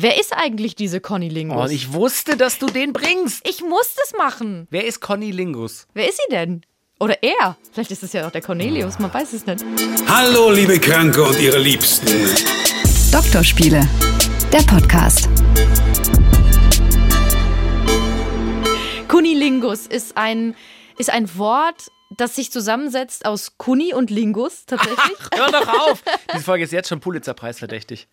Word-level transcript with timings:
Wer 0.00 0.20
ist 0.20 0.32
eigentlich 0.32 0.76
diese 0.76 1.00
Conny 1.00 1.28
Lingus? 1.28 1.56
Oh, 1.58 1.66
ich 1.68 1.92
wusste, 1.92 2.36
dass 2.36 2.60
du 2.60 2.66
den 2.66 2.92
bringst. 2.92 3.44
ich 3.44 3.64
muss 3.64 3.96
das 3.96 4.16
machen. 4.16 4.68
Wer 4.70 4.86
ist 4.86 5.00
Conny 5.00 5.32
Lingus? 5.32 5.88
Wer 5.92 6.08
ist 6.08 6.18
sie 6.18 6.32
denn? 6.32 6.60
Oder 7.00 7.20
er? 7.20 7.56
Vielleicht 7.72 7.90
ist 7.90 8.04
es 8.04 8.12
ja 8.12 8.24
auch 8.24 8.30
der 8.30 8.40
Cornelius, 8.40 9.00
man 9.00 9.12
weiß 9.12 9.32
es 9.32 9.44
nicht. 9.44 9.64
Hallo, 10.06 10.52
liebe 10.52 10.78
Kranke 10.78 11.24
und 11.24 11.40
ihre 11.40 11.58
Liebsten. 11.58 12.06
Doktorspiele, 13.10 13.88
der 14.52 14.62
Podcast. 14.62 15.28
Kunilingus 19.08 19.88
ist 19.88 20.16
ein, 20.16 20.54
ist 20.96 21.10
ein 21.10 21.28
Wort, 21.36 21.90
das 22.10 22.34
sich 22.34 22.50
zusammensetzt 22.50 23.26
aus 23.26 23.58
Kuni 23.58 23.92
und 23.92 24.10
Lingus 24.10 24.64
tatsächlich. 24.66 25.18
Hör 25.34 25.50
doch 25.50 25.68
auf! 25.68 26.02
Diese 26.32 26.44
Folge 26.44 26.64
ist 26.64 26.72
jetzt 26.72 26.88
schon 26.88 27.00
Pulitzerpreis 27.00 27.58
verdächtig. 27.58 28.08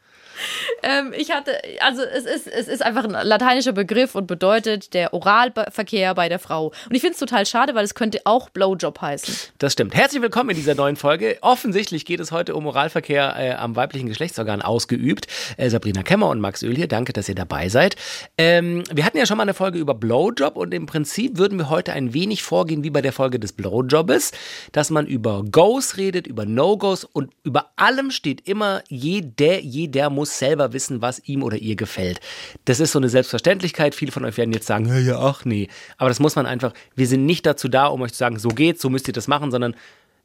ähm, 0.84 1.14
ich 1.16 1.32
hatte, 1.32 1.52
also 1.79 2.02
es 2.02 2.25
ist, 2.25 2.47
es 2.47 2.68
ist 2.68 2.82
einfach 2.82 3.05
ein 3.05 3.11
lateinischer 3.11 3.71
Begriff 3.71 4.15
und 4.15 4.28
bedeutet 4.28 4.93
der 4.93 5.14
Oralverkehr 5.14 6.14
bei 6.14 6.28
der 6.28 6.39
Frau. 6.39 6.73
Und 6.89 6.96
ich 6.96 7.01
finde 7.01 7.14
es 7.14 7.20
total 7.20 7.46
schade, 7.46 7.73
weil 7.73 7.86
es 7.86 7.96
könnte 7.96 8.20
auch 8.25 8.50
Blowjob 8.50 9.00
heißen. 9.00 9.34
Das 9.60 9.73
stimmt. 9.73 9.96
Herzlich 9.96 10.21
willkommen 10.21 10.50
in 10.50 10.57
dieser 10.57 10.75
neuen 10.75 10.98
Folge. 10.98 11.37
Offensichtlich 11.42 12.06
geht 12.06 12.20
es 12.20 12.32
heute 12.34 12.56
um 12.56 12.65
Oralverkehr 12.65 13.36
äh, 13.37 13.51
am 13.54 13.78
weiblichen 13.78 14.09
Geschlechtsorgan 14.09 14.62
ausgeübt. 14.62 15.28
Äh, 15.56 15.70
Sabrina 15.70 16.04
Kemmer 16.04 16.28
und 16.29 16.42
Max 16.42 16.64
Öl 16.64 16.75
hier. 16.75 16.89
Danke, 16.89 17.14
dass 17.14 17.29
ihr 17.29 17.36
dabei 17.36 17.70
seid. 17.70 17.96
Ähm, 18.37 18.84
wir 18.92 19.06
hatten 19.06 19.18
ja 19.18 19.25
schon 19.25 19.37
mal 19.37 19.43
eine 19.43 19.54
Folge 19.54 19.79
über 19.79 19.93
Blowjob 19.93 20.57
und 20.57 20.73
im 20.73 20.86
Prinzip 20.86 21.37
würden 21.37 21.57
wir 21.57 21.70
heute 21.70 21.93
ein 21.93 22.14
wenig 22.14 22.43
vorgehen 22.43 22.84
wie 22.84 22.89
bei 22.89 23.01
der 23.01 23.14
Folge 23.14 23.39
des 23.39 23.54
Blowjobes, 23.88 24.32
dass 24.71 24.89
man 24.89 25.06
über 25.07 25.44
Goes 25.44 25.98
redet, 25.98 26.28
über 26.28 26.46
No-Goes 26.46 27.04
und 27.04 27.32
über 27.43 27.71
allem 27.76 28.12
steht 28.12 28.48
immer 28.48 28.84
jeder, 28.88 29.60
jeder 29.60 30.10
muss 30.10 30.38
selber 30.38 30.74
wissen, 30.74 31.02
was 31.02 31.21
ihm 31.26 31.43
oder 31.43 31.57
ihr 31.57 31.76
gefällt. 31.76 32.20
Das 32.66 32.80
ist 32.80 32.92
so 32.92 33.00
eine 33.00 33.09
Selbstverständlichkeit. 33.09 33.95
Viele 33.95 34.12
von 34.12 34.26
euch 34.26 34.38
werden 34.38 34.53
jetzt 34.53 34.67
sagen, 34.67 34.86
ja, 35.06 35.20
ach 35.20 35.45
nee. 35.45 35.67
Aber 35.98 36.09
das 36.09 36.20
muss 36.20 36.36
man 36.36 36.46
einfach, 36.46 36.74
wir 36.96 37.08
sind 37.08 37.26
nicht 37.26 37.46
dazu 37.46 37.68
da, 37.68 37.88
um 37.88 38.02
euch 38.02 38.12
zu 38.12 38.18
sagen, 38.18 38.40
so 38.40 38.50
geht's, 38.50 38.82
so 38.82 38.90
müsst 38.90 39.08
ihr 39.08 39.14
das 39.14 39.28
machen, 39.28 39.52
sondern 39.52 39.76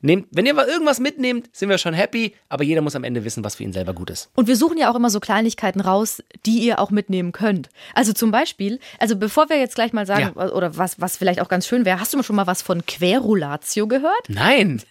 Nehmt, 0.03 0.29
wenn 0.31 0.47
ihr 0.47 0.55
mal 0.55 0.67
irgendwas 0.67 0.99
mitnehmt, 0.99 1.49
sind 1.55 1.69
wir 1.69 1.79
schon 1.79 1.93
happy, 1.95 2.35
aber 2.49 2.65
jeder 2.65 2.81
muss 2.81 2.97
am 2.97 3.05
Ende 3.05 3.25
wissen, 3.25 3.45
was 3.45 3.57
für 3.57 3.65
ihn 3.65 3.73
selber 3.73 3.93
gut 3.93 4.11
ist. 4.11 4.31
Und 4.35 4.49
wir 4.49 4.57
suchen 4.57 4.79
ja 4.79 4.91
auch 4.91 4.95
immer 4.97 5.11
so 5.11 5.21
Kleinigkeiten 5.21 5.81
raus, 5.81 6.23
die 6.47 6.59
ihr 6.61 6.79
auch 6.79 6.91
mitnehmen 6.91 7.33
könnt. 7.33 7.69
Also 7.95 8.13
zum 8.13 8.31
Beispiel, 8.31 8.79
also 8.99 9.17
bevor 9.17 9.49
wir 9.51 9.59
jetzt 9.59 9.75
gleich 9.75 9.93
mal 9.93 10.07
sagen, 10.07 10.33
Ja. 10.37 10.51
oder 10.53 10.77
was, 10.79 11.01
was 11.01 11.17
vielleicht 11.17 11.41
auch 11.41 11.49
ganz 11.49 11.67
schön 11.67 11.85
wäre, 11.85 12.01
hast 12.01 12.15
du 12.15 12.23
schon 12.23 12.37
mal 12.37 12.47
was 12.47 12.63
von 12.63 12.85
Querulatio 12.87 13.87
gehört? 13.87 14.29
Nein! 14.29 14.83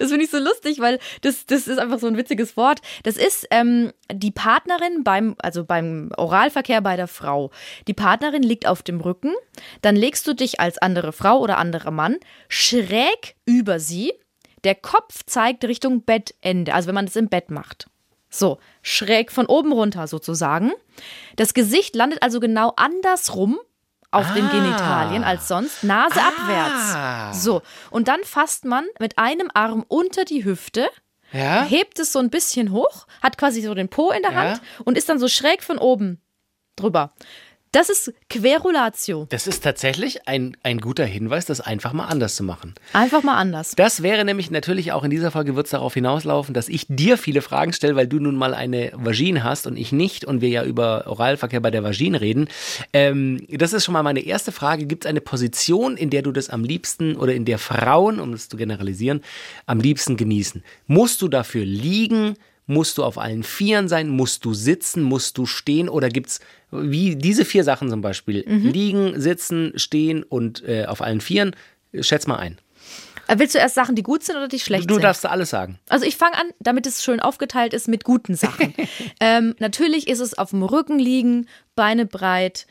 Das 0.00 0.08
finde 0.08 0.24
ich 0.24 0.30
so 0.30 0.38
lustig, 0.38 0.80
weil 0.80 0.98
das, 1.20 1.46
das 1.46 1.68
ist 1.68 1.78
einfach 1.78 2.00
so 2.00 2.08
ein 2.08 2.16
witziges 2.16 2.56
Wort. 2.56 2.80
Das 3.04 3.16
ist 3.16 3.46
ähm, 3.52 3.92
die 4.12 4.32
Partnerin 4.32 5.04
beim, 5.04 5.36
also 5.38 5.64
beim 5.64 6.10
Oralverkehr 6.16 6.80
bei 6.80 6.96
der 6.96 7.06
Frau. 7.06 7.50
Die 7.86 7.94
Partnerin 7.94 8.42
liegt 8.42 8.66
auf 8.66 8.82
dem 8.82 9.00
Rücken, 9.00 9.32
dann 9.80 9.94
legst 9.94 10.26
du 10.26 10.34
dich 10.34 10.58
als 10.58 10.78
andere 10.78 11.12
Frau 11.12 11.38
oder 11.38 11.58
anderer 11.58 11.92
Mann 11.92 12.16
schräg 12.48 13.36
über 13.46 13.78
sie. 13.78 14.12
Der 14.64 14.74
Kopf 14.74 15.22
zeigt 15.26 15.64
Richtung 15.64 16.02
Bettende, 16.04 16.74
also 16.74 16.88
wenn 16.88 16.94
man 16.94 17.06
das 17.06 17.16
im 17.16 17.28
Bett 17.28 17.50
macht. 17.50 17.86
So, 18.28 18.58
schräg 18.82 19.32
von 19.32 19.46
oben 19.46 19.72
runter 19.72 20.06
sozusagen. 20.06 20.72
Das 21.36 21.54
Gesicht 21.54 21.96
landet 21.96 22.22
also 22.22 22.38
genau 22.40 22.72
andersrum 22.76 23.58
auf 24.12 24.32
den 24.34 24.46
Ah. 24.46 24.50
Genitalien 24.50 25.24
als 25.24 25.48
sonst, 25.48 25.82
Nase 25.84 26.20
Ah. 26.20 26.28
abwärts. 26.28 27.42
So, 27.44 27.62
und 27.90 28.08
dann 28.08 28.20
fasst 28.24 28.64
man 28.64 28.84
mit 28.98 29.18
einem 29.18 29.50
Arm 29.54 29.84
unter 29.88 30.24
die 30.24 30.44
Hüfte, 30.44 30.88
Ja? 31.32 31.62
hebt 31.64 31.98
es 31.98 32.12
so 32.12 32.18
ein 32.18 32.30
bisschen 32.30 32.72
hoch, 32.72 33.06
hat 33.22 33.38
quasi 33.38 33.62
so 33.62 33.72
den 33.74 33.88
Po 33.88 34.10
in 34.10 34.22
der 34.22 34.32
Ja. 34.32 34.38
Hand 34.38 34.62
und 34.84 34.96
ist 34.98 35.08
dann 35.08 35.18
so 35.18 35.28
schräg 35.28 35.62
von 35.62 35.78
oben 35.78 36.20
drüber. 36.76 37.12
Das 37.72 37.88
ist 37.88 38.12
Querulatio. 38.28 39.28
Das 39.30 39.46
ist 39.46 39.62
tatsächlich 39.62 40.26
ein, 40.26 40.56
ein 40.64 40.78
guter 40.78 41.04
Hinweis, 41.04 41.46
das 41.46 41.60
einfach 41.60 41.92
mal 41.92 42.06
anders 42.06 42.34
zu 42.34 42.42
machen. 42.42 42.74
Einfach 42.94 43.22
mal 43.22 43.36
anders. 43.36 43.74
Das 43.76 44.02
wäre 44.02 44.24
nämlich 44.24 44.50
natürlich 44.50 44.90
auch 44.90 45.04
in 45.04 45.10
dieser 45.10 45.30
Folge 45.30 45.54
wird 45.54 45.66
es 45.66 45.70
darauf 45.70 45.94
hinauslaufen, 45.94 46.52
dass 46.52 46.68
ich 46.68 46.86
dir 46.88 47.16
viele 47.16 47.42
Fragen 47.42 47.72
stelle, 47.72 47.94
weil 47.94 48.08
du 48.08 48.18
nun 48.18 48.34
mal 48.34 48.54
eine 48.54 48.90
Vagine 48.96 49.44
hast 49.44 49.68
und 49.68 49.76
ich 49.76 49.92
nicht 49.92 50.24
und 50.24 50.40
wir 50.40 50.48
ja 50.48 50.64
über 50.64 51.04
Oralverkehr 51.06 51.60
bei 51.60 51.70
der 51.70 51.84
Vagine 51.84 52.20
reden. 52.20 52.48
Ähm, 52.92 53.46
das 53.48 53.72
ist 53.72 53.84
schon 53.84 53.92
mal 53.92 54.02
meine 54.02 54.24
erste 54.24 54.50
Frage. 54.50 54.86
Gibt 54.86 55.04
es 55.04 55.08
eine 55.08 55.20
Position, 55.20 55.96
in 55.96 56.10
der 56.10 56.22
du 56.22 56.32
das 56.32 56.50
am 56.50 56.64
liebsten 56.64 57.14
oder 57.14 57.34
in 57.34 57.44
der 57.44 57.58
Frauen, 57.58 58.18
um 58.18 58.32
das 58.32 58.48
zu 58.48 58.56
generalisieren, 58.56 59.22
am 59.66 59.78
liebsten 59.78 60.16
genießen? 60.16 60.64
Musst 60.88 61.22
du 61.22 61.28
dafür 61.28 61.64
liegen? 61.64 62.34
Musst 62.70 62.98
du 62.98 63.04
auf 63.04 63.18
allen 63.18 63.42
Vieren 63.42 63.88
sein? 63.88 64.08
Musst 64.08 64.44
du 64.44 64.54
sitzen? 64.54 65.02
Musst 65.02 65.36
du 65.38 65.44
stehen? 65.44 65.88
Oder 65.88 66.08
gibt's 66.08 66.38
wie 66.70 67.16
diese 67.16 67.44
vier 67.44 67.64
Sachen 67.64 67.90
zum 67.90 68.00
Beispiel? 68.00 68.44
Liegen, 68.46 69.20
sitzen, 69.20 69.72
stehen 69.74 70.22
und 70.22 70.62
äh, 70.66 70.86
auf 70.86 71.02
allen 71.02 71.20
Vieren? 71.20 71.56
Schätz 72.00 72.28
mal 72.28 72.36
ein. 72.36 72.58
Äh, 73.26 73.38
Willst 73.38 73.54
du 73.54 73.58
erst 73.58 73.74
Sachen, 73.74 73.96
die 73.96 74.04
gut 74.04 74.22
sind 74.22 74.36
oder 74.36 74.46
die 74.48 74.60
schlecht 74.60 74.88
Du 74.88 74.94
sind? 74.94 75.02
darfst 75.02 75.26
alles 75.26 75.50
sagen. 75.50 75.80
Also 75.88 76.06
ich 76.06 76.16
fange 76.16 76.36
an, 76.36 76.46
damit 76.60 76.86
es 76.86 77.02
schön 77.02 77.18
aufgeteilt 77.20 77.74
ist 77.74 77.88
mit 77.88 78.04
guten 78.04 78.34
Sachen. 78.36 78.72
ähm, 79.20 79.54
natürlich 79.58 80.06
ist 80.08 80.20
es 80.20 80.38
auf 80.38 80.50
dem 80.50 80.62
Rücken 80.62 80.98
liegen, 80.98 81.48
Beine 81.74 82.06
breit. 82.06 82.66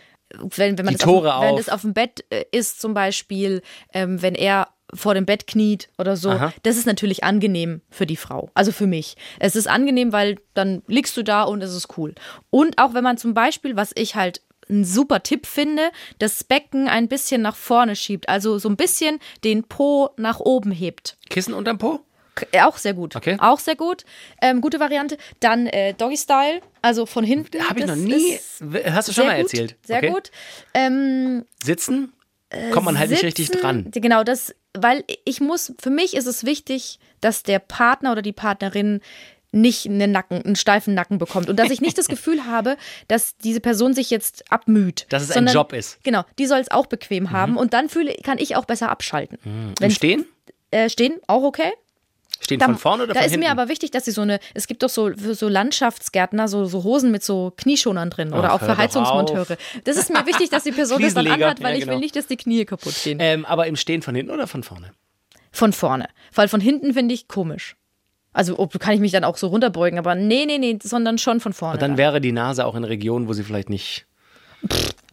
Wenn, 0.56 0.78
wenn 0.78 0.86
man 0.86 0.94
Die 0.94 0.98
das 0.98 1.06
Tore 1.06 1.34
auf, 1.36 1.44
wenn 1.44 1.58
es 1.58 1.70
auf 1.70 1.81
dem 1.81 1.94
Bett 1.94 2.24
äh, 2.30 2.46
ist 2.52 2.80
zum 2.80 2.94
Beispiel, 2.94 3.62
ähm, 3.94 4.22
wenn 4.22 4.36
er 4.36 4.70
vor 4.94 5.13
dem 5.13 5.25
Bett 5.25 5.47
kniet 5.47 5.89
oder 5.97 6.16
so, 6.17 6.29
Aha. 6.31 6.53
das 6.63 6.77
ist 6.77 6.85
natürlich 6.88 7.23
angenehm 7.23 7.81
für 7.89 8.05
die 8.05 8.16
Frau, 8.16 8.50
also 8.53 8.72
für 8.72 8.88
mich. 8.88 9.16
Es 9.39 9.55
ist 9.55 9.67
angenehm, 9.67 10.11
weil 10.11 10.38
dann 10.53 10.81
liegst 10.88 11.16
du 11.17 11.23
da 11.23 11.44
und 11.44 11.61
es 11.61 11.73
ist 11.75 11.97
cool. 11.97 12.16
Und 12.50 12.77
auch 12.79 12.94
wenn 12.94 13.03
man 13.03 13.17
zum 13.17 13.33
Beispiel, 13.33 13.75
was 13.75 13.91
ich 13.95 14.16
halt 14.16 14.41
einen 14.69 14.85
super 14.85 15.23
Tipp 15.23 15.47
finde, 15.47 15.89
das 16.19 16.44
Becken 16.44 16.88
ein 16.88 17.07
bisschen 17.07 17.41
nach 17.41 17.55
vorne 17.55 17.95
schiebt, 17.95 18.29
also 18.29 18.59
so 18.59 18.69
ein 18.69 18.75
bisschen 18.77 19.19
den 19.44 19.63
Po 19.63 20.11
nach 20.17 20.39
oben 20.39 20.72
hebt. 20.72 21.17
Kissen 21.29 21.53
unterm 21.56 21.77
Po? 21.79 22.01
K- 22.35 22.47
Auch 22.63 22.77
sehr 22.77 22.94
gut. 22.94 23.16
Okay. 23.16 23.35
Auch 23.39 23.57
sehr 23.59 23.75
gut. 23.75 24.06
Ähm, 24.41 24.61
gute 24.61 24.79
Variante. 24.79 25.17
Dann 25.39 25.66
äh, 25.67 25.94
Doggy 25.95 26.17
Style, 26.17 26.61
also 26.83 27.06
von 27.07 27.23
hinten. 27.23 27.67
Habe 27.67 27.79
ich 27.79 27.85
noch 27.88 27.95
nie. 27.95 28.39
Hast 28.85 29.09
du 29.09 29.13
schon 29.13 29.25
mal 29.25 29.35
gut, 29.41 29.45
erzählt? 29.51 29.75
Sehr 29.83 29.97
Okay. 29.97 30.09
gut. 30.11 30.31
Ähm, 30.75 31.45
Sitzen? 31.63 32.13
Kommt 32.71 32.85
man 32.85 32.97
halt 32.97 33.11
nicht 33.11 33.23
richtig 33.23 33.47
sitzen, 33.47 33.61
dran. 33.61 33.91
Genau, 33.91 34.23
das, 34.23 34.56
weil 34.78 35.03
ich 35.25 35.41
muss, 35.41 35.74
für 35.80 35.90
mich 35.90 36.16
ist 36.16 36.25
es 36.28 36.46
wichtig, 36.46 37.00
dass 37.22 37.44
der 37.44 37.59
Partner 37.59 38.12
oder 38.12 38.22
die 38.22 38.34
Partnerin 38.34 39.02
nicht 39.52 39.88
einen 39.88 40.12
Nacken, 40.12 40.44
einen 40.44 40.56
steifen 40.56 40.94
Nacken 40.94 41.18
bekommt 41.18 41.50
und 41.50 41.57
dass 41.57 41.72
ich 41.72 41.81
nicht 41.81 41.97
das 41.97 42.07
Gefühl 42.09 42.46
habe, 42.46 42.78
dass 43.07 43.35
diese 43.38 43.59
Person 43.59 43.96
sich 43.96 44.12
jetzt 44.12 44.52
abmüht. 44.52 45.07
Dass 45.09 45.24
es 45.24 45.31
ein 45.31 45.34
sondern- 45.35 45.56
Job 45.56 45.74
ist. 45.74 45.97
Mhm. 45.97 46.03
Genau, 46.03 46.24
die 46.38 46.46
soll 46.46 46.59
es 46.59 46.69
auch 46.69 46.85
bequem 46.85 47.31
haben 47.31 47.57
und 47.57 47.74
dann 47.74 47.90
fühle, 47.90 48.13
kann 48.24 48.38
ich 48.38 48.56
auch 48.56 48.66
besser 48.66 48.90
abschalten. 48.90 49.74
Wenn 49.80 49.90
Stehen? 49.91 50.25
äh, 50.69 50.88
stehen, 50.90 51.19
auch 51.25 51.41
okay. 51.44 51.72
Stehen 52.41 52.59
Da, 52.59 52.66
von 52.66 52.78
vorne 52.78 53.03
oder 53.03 53.13
da 53.13 53.19
von 53.19 53.25
ist 53.25 53.31
hinten? 53.34 53.45
mir 53.45 53.51
aber 53.51 53.69
wichtig, 53.69 53.91
dass 53.91 54.06
sie 54.06 54.12
so 54.12 54.22
eine, 54.22 54.40
es 54.53 54.67
gibt 54.67 54.81
doch 54.84 54.90
so 54.90 55.12
so 55.16 55.47
Landschaftsgärtner 55.47 56.47
so, 56.47 56.66
so 56.66 56.84
Hosen 56.84 57.12
mit 57.12 57.23
so 57.23 57.51
Knieschonern 57.57 58.09
drin 58.09 58.34
oder 58.34 58.51
Ach, 58.51 58.56
auch 58.56 58.62
hör 58.62 58.69
für 58.75 58.78
Heizungsmonteure. 58.78 59.57
Das 59.84 59.97
ist 59.97 60.09
mir 60.09 60.25
wichtig, 60.25 60.50
dass 60.50 60.63
die 60.63 60.72
Person 60.72 61.01
das 61.01 61.13
dann 61.13 61.28
anhat, 61.28 61.62
weil 61.62 61.73
ja, 61.73 61.79
ich 61.79 61.81
will 61.81 61.88
genau. 61.88 62.00
nicht, 62.00 62.16
dass 62.16 62.28
die 62.28 62.38
Knie 62.38 62.66
kaputt 62.66 62.95
gehen. 63.03 63.18
ähm, 63.22 63.45
aber 63.45 63.68
im 63.68 63.75
Stehen 63.75 64.01
von 64.01 64.16
hinten 64.16 64.31
oder 64.31 64.47
von 64.47 64.63
vorne? 64.63 64.91
Von 65.51 65.73
vorne. 65.73 66.07
Weil 66.34 66.47
von 66.47 66.62
hinten 66.62 66.94
finde 66.94 67.13
ich 67.13 67.28
komisch. 67.28 67.75
Also 68.31 68.57
oh, 68.57 68.68
kann 68.68 68.94
ich 68.94 69.00
mich 69.00 69.12
dann 69.12 69.23
auch 69.23 69.38
so 69.38 69.47
runterbeugen, 69.47 69.97
aber 69.97 70.13
nee, 70.16 70.45
nee, 70.45 70.59
nee, 70.59 70.78
sondern 70.81 71.18
schon 71.18 71.39
von 71.39 71.51
vorne. 71.53 71.79
Dann 71.79 71.91
dann. 71.91 71.97
wäre 71.97 72.22
die 72.22 72.31
Nase 72.31 72.66
auch 72.66 72.75
in 72.75 72.84
Regionen, 72.84 73.28
wo 73.28 73.34
sie 73.34 73.44
vielleicht 73.44 73.69
nicht. 73.69 74.06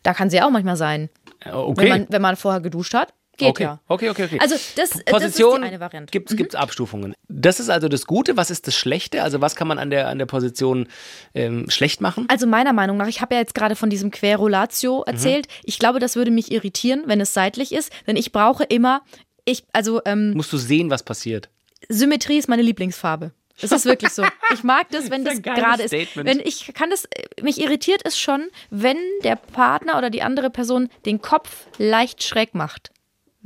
Da 0.03 0.15
kann 0.15 0.31
sie 0.31 0.41
auch 0.43 0.51
manchmal 0.51 0.77
sein. 0.77 1.09
Äh, 1.45 1.51
Okay. 1.53 1.83
Wenn, 1.83 1.89
man, 1.89 2.07
wenn 2.11 2.23
man 2.23 2.37
vorher 2.37 2.61
geduscht 2.61 2.95
hat, 2.95 3.15
geht 3.37 3.49
okay. 3.49 3.63
ja. 3.65 3.81
okay, 3.89 4.11
okay, 4.11 4.25
okay. 4.25 4.39
Also 4.41 4.57
das, 4.77 4.91
Position 4.91 5.13
das 5.13 5.23
ist 5.25 5.39
die 5.39 5.67
eine 5.67 5.81
Variante. 5.81 6.11
Gibt 6.11 6.31
es 6.31 6.55
Abstufungen. 6.55 7.15
Das 7.29 7.61
ist 7.61 7.69
also 7.69 7.89
das 7.89 8.07
Gute. 8.07 8.37
Was 8.37 8.51
ist 8.51 8.67
das 8.67 8.75
Schlechte? 8.75 9.23
Also 9.23 9.41
was 9.41 9.57
kann 9.57 9.69
man 9.69 9.79
an 9.79 9.91
der, 9.91 10.09
an 10.09 10.19
der 10.19 10.27
Position 10.27 10.89
ähm, 11.35 11.69
schlecht 11.69 12.01
machen? 12.01 12.27
Also 12.29 12.47
meiner 12.47 12.73
Meinung 12.73 12.97
nach, 12.97 13.09
ich 13.09 13.21
habe 13.21 13.35
ja 13.35 13.41
jetzt 13.41 13.55
gerade 13.55 13.77
von 13.77 13.91
diesem 13.91 14.11
Querulatio 14.11 15.03
erzählt. 15.03 15.47
Ich 15.65 15.79
glaube, 15.79 15.99
das 15.99 16.17
würde 16.17 16.31
mich 16.31 16.51
irritieren, 16.51 17.05
wenn 17.07 17.21
es 17.21 17.35
seitlich 17.35 17.73
ist, 17.73 17.93
denn 18.07 18.17
ich 18.17 18.33
brauche 18.33 18.65
immer, 18.65 19.03
ich, 19.45 19.65
also 19.73 20.01
ähm, 20.05 20.33
Musst 20.35 20.53
du 20.53 20.57
sehen, 20.57 20.91
was 20.91 21.03
passiert. 21.03 21.49
Symmetrie 21.89 22.39
ist 22.39 22.49
meine 22.49 22.63
Lieblingsfarbe. 22.63 23.33
Es 23.61 23.73
ist 23.73 23.85
wirklich 23.87 24.13
so. 24.13 24.25
Ich 24.53 24.63
mag 24.63 24.89
das, 24.91 25.11
wenn 25.11 25.25
Das 25.25 25.41
das 25.41 25.43
gerade 25.43 25.83
ist. 25.83 25.93
Wenn 26.15 26.41
ich 26.41 26.73
kann 26.75 26.91
das, 26.91 27.09
mich 27.43 27.61
irritiert 27.61 28.03
es 28.05 28.19
schon, 28.19 28.49
wenn 28.71 28.99
der 29.25 29.37
Partner 29.37 29.99
oder 29.99 30.09
die 30.11 30.23
andere 30.23 30.51
Person 30.51 30.89
den 31.05 31.21
Kopf 31.21 31.67
leicht 31.79 32.23
schräg 32.23 32.55
macht. 32.55 32.91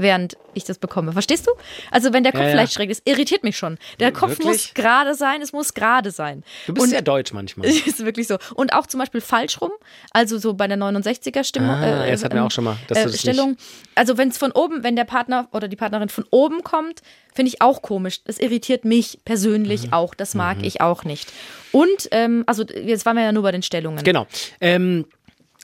Während 0.01 0.37
ich 0.55 0.65
das 0.65 0.79
bekomme. 0.79 1.13
Verstehst 1.13 1.47
du? 1.47 1.53
Also 1.91 2.13
wenn 2.13 2.23
der 2.25 2.33
Kopf 2.33 2.41
Ja, 2.43 2.47
ja. 2.49 2.53
vielleicht 2.53 2.73
schräg 2.73 2.91
ist, 2.91 3.03
irritiert 3.05 3.45
mich 3.45 3.57
schon. 3.57 3.79
Der 4.01 4.11
Kopf 4.13 4.31
Wirklich? 4.31 4.47
muss 4.47 4.75
gerade 4.75 5.15
sein, 5.15 5.43
es 5.43 5.53
muss 5.53 5.75
gerade 5.75 6.11
sein. 6.11 6.43
Du 6.67 6.75
bist 6.75 6.85
Und- 6.85 6.91
sehr 6.91 7.03
deutsch 7.03 7.33
manchmal. 7.33 7.69
ist 7.69 8.05
wirklich 8.05 8.27
so. 8.27 8.39
Und 8.55 8.73
auch 8.73 8.87
zum 8.87 8.99
Beispiel 8.99 9.21
falsch 9.21 9.61
rum, 9.61 9.71
also 10.11 10.39
so 10.39 10.55
bei 10.55 10.67
der 10.67 10.77
69er 10.79 11.45
Stimmung. 11.45 11.71
Ah, 11.77 12.05
ja, 12.07 12.11
das 12.11 12.25
hatten 12.25 12.35
wir 12.35 12.45
auch 12.45 12.51
schon 12.51 12.65
mal, 12.65 12.77
das 12.89 13.19
Stellung. 13.21 13.57
Also 13.95 14.19
wenn 14.19 14.29
es 14.31 14.39
von 14.39 14.51
oben, 14.53 14.83
wenn 14.83 14.97
der 14.97 15.05
Partner 15.05 15.49
oder 15.53 15.69
die 15.69 15.77
Partnerin 15.77 16.09
von 16.09 16.25
oben 16.31 16.63
kommt, 16.65 17.03
finde 17.33 17.49
ich 17.51 17.63
auch 17.63 17.81
komisch. 17.83 18.25
Das 18.25 18.39
irritiert 18.39 18.85
mich 18.85 19.21
persönlich 19.25 19.87
Mhm. 19.89 19.93
auch. 19.93 20.15
Das 20.15 20.35
mag 20.35 20.59
ich 20.63 20.81
auch 20.81 21.05
nicht. 21.05 21.33
Und, 21.73 22.09
ähm, 22.11 22.43
also 22.47 22.65
jetzt 22.65 23.07
waren 23.07 23.17
wir 23.17 23.23
ja 23.23 23.31
nur 23.33 23.45
bei 23.45 23.53
den 23.53 23.63
Stellungen. 23.63 24.03
Genau. 24.03 24.27
Ähm, 24.61 25.05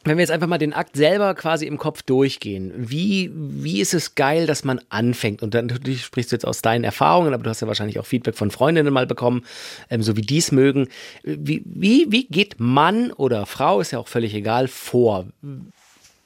wenn 0.07 0.17
wir 0.17 0.23
jetzt 0.23 0.31
einfach 0.31 0.47
mal 0.47 0.59
den 0.59 0.73
Akt 0.73 0.97
selber 0.97 1.35
quasi 1.35 1.67
im 1.67 1.79
Kopf 1.79 2.03
durchgehen, 2.03 2.73
wie, 2.77 3.31
wie 3.35 3.81
ist 3.81 3.93
es 3.93 4.15
geil, 4.15 4.47
dass 4.47 4.65
man 4.65 4.81
anfängt? 4.89 5.43
Und 5.43 5.55
dann 5.55 5.67
natürlich 5.67 6.05
sprichst 6.05 6.31
du 6.31 6.37
jetzt 6.37 6.47
aus 6.47 6.63
deinen 6.63 6.85
Erfahrungen, 6.85 7.35
aber 7.35 7.43
du 7.43 7.51
hast 7.51 7.61
ja 7.61 7.67
wahrscheinlich 7.67 7.99
auch 7.99 8.07
Feedback 8.07 8.37
von 8.37 8.51
Freundinnen 8.51 8.93
mal 8.93 9.07
bekommen, 9.07 9.45
ähm, 9.91 10.03
so 10.03 10.17
wie 10.17 10.23
die 10.23 10.39
es 10.39 10.53
mögen. 10.53 10.89
Wie, 11.25 11.63
wie, 11.67 12.07
wie 12.09 12.27
geht 12.27 12.61
Mann 12.61 13.13
oder 13.13 13.47
Frau, 13.47 13.81
ist 13.81 13.91
ja 13.91 13.99
auch 13.99 14.09
völlig 14.09 14.35
egal, 14.35 14.69
vor? 14.69 15.27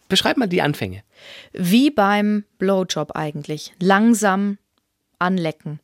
Beschreib 0.08 0.36
mal 0.36 0.48
die 0.48 0.62
Anfänge. 0.62 1.02
Wie 1.52 1.90
beim 1.90 2.44
Blowjob 2.58 3.12
eigentlich. 3.14 3.72
Langsam 3.80 4.58
anlecken. 5.20 5.78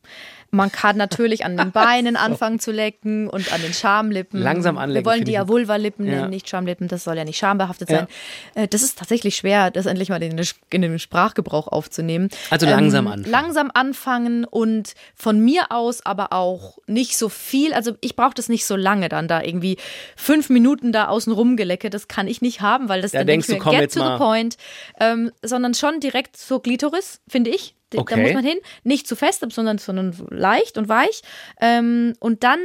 Man 0.49 0.71
kann 0.71 0.95
natürlich 0.95 1.43
an 1.43 1.57
den 1.57 1.71
Beinen 1.73 2.15
anfangen 2.15 2.59
zu 2.59 2.71
lecken 2.71 3.29
und 3.29 3.51
an 3.51 3.61
den 3.61 3.73
Schamlippen. 3.73 4.39
Langsam 4.41 4.77
anlecken, 4.77 5.05
Wir 5.05 5.11
wollen 5.11 5.25
die 5.25 5.33
ja. 5.33 5.47
Vulvalippen 5.49 6.07
Ja. 6.07 6.27
nicht 6.29 6.47
Schamlippen. 6.47 6.87
Das 6.87 7.03
soll 7.03 7.17
ja 7.17 7.25
nicht 7.25 7.37
schambehaftet 7.37 7.89
Ja. 7.89 7.97
sein. 7.99 8.07
Äh, 8.55 8.67
Das 8.69 8.81
ist 8.81 8.97
tatsächlich 8.97 9.35
schwer, 9.35 9.71
das 9.71 9.85
endlich 9.87 10.07
mal 10.07 10.23
in 10.23 10.37
den, 10.37 10.47
in 10.71 10.81
den 10.81 10.99
Sprachgebrauch 10.99 11.67
aufzunehmen. 11.67 12.29
Ähm, 12.31 12.37
Also 12.49 12.65
langsam 12.65 13.07
anfangen. 13.07 13.29
Langsam 13.31 13.71
anfangen 13.73 14.45
und 14.45 14.93
von 15.15 15.37
mir 15.39 15.65
aus 15.71 16.05
aber 16.05 16.31
auch 16.31 16.77
nicht 16.87 17.17
so 17.17 17.27
viel. 17.27 17.73
Also 17.73 17.95
ich 17.99 18.15
brauche 18.15 18.33
das 18.33 18.47
nicht 18.47 18.65
so 18.65 18.77
lange 18.77 19.09
dann 19.09 19.27
da 19.27 19.41
irgendwie 19.43 19.77
fünf 20.15 20.49
Minuten 20.49 20.93
da 20.93 21.09
außen 21.09 21.33
rumgelecke. 21.33 21.89
Das 21.89 22.07
kann 22.07 22.27
ich 22.29 22.41
nicht 22.41 22.61
haben, 22.61 22.87
weil 22.87 23.01
das 23.01 23.11
Ja, 23.11 23.19
dann 23.19 23.27
denkst 23.27 23.47
du, 23.47 23.57
komm 23.57 23.73
get 23.73 23.81
jetzt 23.81 23.93
to 23.95 23.99
the 23.99 24.05
mal. 24.11 24.17
point. 24.17 24.55
Ähm, 24.99 25.31
sondern 25.43 25.73
schon 25.73 25.99
direkt 25.99 26.37
zur 26.37 26.61
Glitoris, 26.63 27.19
finde 27.27 27.49
ich. 27.49 27.75
Da 27.91 27.99
Okay. 27.99 28.21
muss 28.21 28.33
man 28.33 28.43
hin. 28.43 28.57
Nicht 28.83 29.07
zu 29.07 29.15
fest, 29.15 29.45
sondern, 29.49 29.77
sondern 29.77 30.13
leicht 30.29 30.77
und 30.77 30.89
weich. 30.89 31.21
Ähm, 31.61 32.13
und 32.19 32.43
dann 32.43 32.59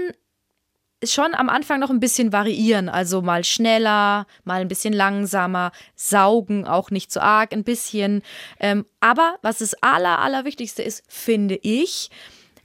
schon 1.05 1.35
am 1.35 1.49
Anfang 1.49 1.81
noch 1.81 1.91
ein 1.91 2.01
bisschen 2.01 2.33
variieren. 2.33 2.89
Also 2.89 3.23
mal 3.23 3.45
schneller, 3.45 4.27
mal 4.45 4.61
ein 4.61 4.69
bisschen 4.69 4.93
langsamer, 4.93 5.73
saugen 5.97 6.67
auch 6.67 6.91
nicht 6.91 7.11
zu 7.11 7.21
arg, 7.23 7.53
ein 7.53 7.65
bisschen. 7.65 8.23
Ähm, 8.61 8.87
aber 9.01 9.37
was 9.43 9.59
das 9.59 9.75
aller, 9.83 10.21
allerwichtigste 10.21 10.83
ist, 10.83 11.03
finde 11.09 11.59
ich, 11.63 12.11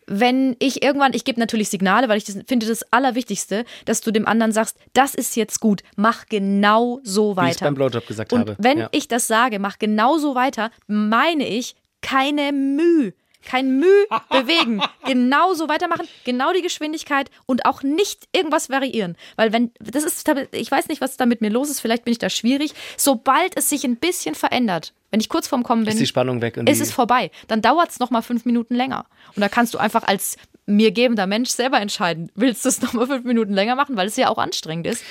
wenn 0.09 0.55
ich 0.59 0.83
irgendwann, 0.83 1.13
ich 1.13 1.25
gebe 1.25 1.39
natürlich 1.39 1.69
Signale, 1.69 2.07
weil 2.09 2.17
ich 2.17 2.23
das, 2.23 2.37
finde 2.47 2.65
das 2.65 2.83
Allerwichtigste, 2.93 3.65
dass 3.85 4.01
du 4.01 4.11
dem 4.11 4.25
anderen 4.27 4.51
sagst, 4.53 4.77
das 4.93 5.13
ist 5.13 5.35
jetzt 5.35 5.59
gut, 5.59 5.81
mach 5.95 6.27
genau 6.27 6.99
so 7.03 7.35
weiter. 7.35 7.47
Wie 7.47 7.51
ich 7.51 7.59
beim 7.59 7.75
Blowjob 7.75 8.07
gesagt 8.07 8.31
Und 8.33 8.39
habe. 8.41 8.55
wenn 8.59 8.77
ja. 8.79 8.89
ich 8.91 9.07
das 9.07 9.27
sage, 9.27 9.59
mach 9.59 9.79
genauso 9.79 10.33
weiter, 10.33 10.71
meine 10.87 11.45
ich 11.47 11.75
keine 12.01 12.51
Mühe. 12.51 13.13
Kein 13.45 13.79
Mühe 13.79 14.07
bewegen. 14.29 14.81
Genauso 15.05 15.69
weitermachen, 15.69 16.07
genau 16.25 16.51
die 16.51 16.61
Geschwindigkeit 16.61 17.29
und 17.45 17.65
auch 17.65 17.81
nicht 17.81 18.27
irgendwas 18.33 18.69
variieren. 18.69 19.15
Weil 19.37 19.53
wenn, 19.53 19.71
das 19.79 20.03
ist, 20.03 20.29
ich 20.51 20.69
weiß 20.69 20.89
nicht, 20.89 20.99
was 21.01 21.15
da 21.17 21.25
mit 21.25 21.41
mir 21.41 21.49
los 21.49 21.69
ist, 21.69 21.79
vielleicht 21.79 22.03
bin 22.03 22.11
ich 22.11 22.19
da 22.19 22.29
schwierig. 22.29 22.73
Sobald 22.97 23.57
es 23.57 23.69
sich 23.69 23.85
ein 23.85 23.95
bisschen 23.95 24.35
verändert, 24.35 24.93
wenn 25.11 25.21
ich 25.21 25.29
kurz 25.29 25.47
vorm 25.47 25.63
Kommen 25.63 25.85
bin, 25.85 25.93
ist 25.93 25.99
die 25.99 26.07
Spannung 26.07 26.41
weg. 26.41 26.57
Und 26.57 26.67
ist 26.69 26.81
es 26.81 26.91
vorbei. 26.91 27.31
Dann 27.47 27.61
dauert 27.61 27.89
es 27.89 27.99
nochmal 27.99 28.21
fünf 28.21 28.43
Minuten 28.43 28.75
länger. 28.75 29.05
Und 29.35 29.41
da 29.41 29.47
kannst 29.47 29.73
du 29.73 29.77
einfach 29.77 30.03
als 30.03 30.35
mir 30.65 30.91
gebender 30.91 31.27
Mensch 31.27 31.49
selber 31.49 31.79
entscheiden, 31.79 32.29
willst 32.35 32.65
du 32.65 32.69
es 32.69 32.81
nochmal 32.81 33.07
fünf 33.07 33.23
Minuten 33.23 33.53
länger 33.53 33.75
machen, 33.75 33.95
weil 33.95 34.07
es 34.07 34.17
ja 34.17 34.29
auch 34.29 34.37
anstrengend 34.37 34.85
ist. 34.85 35.03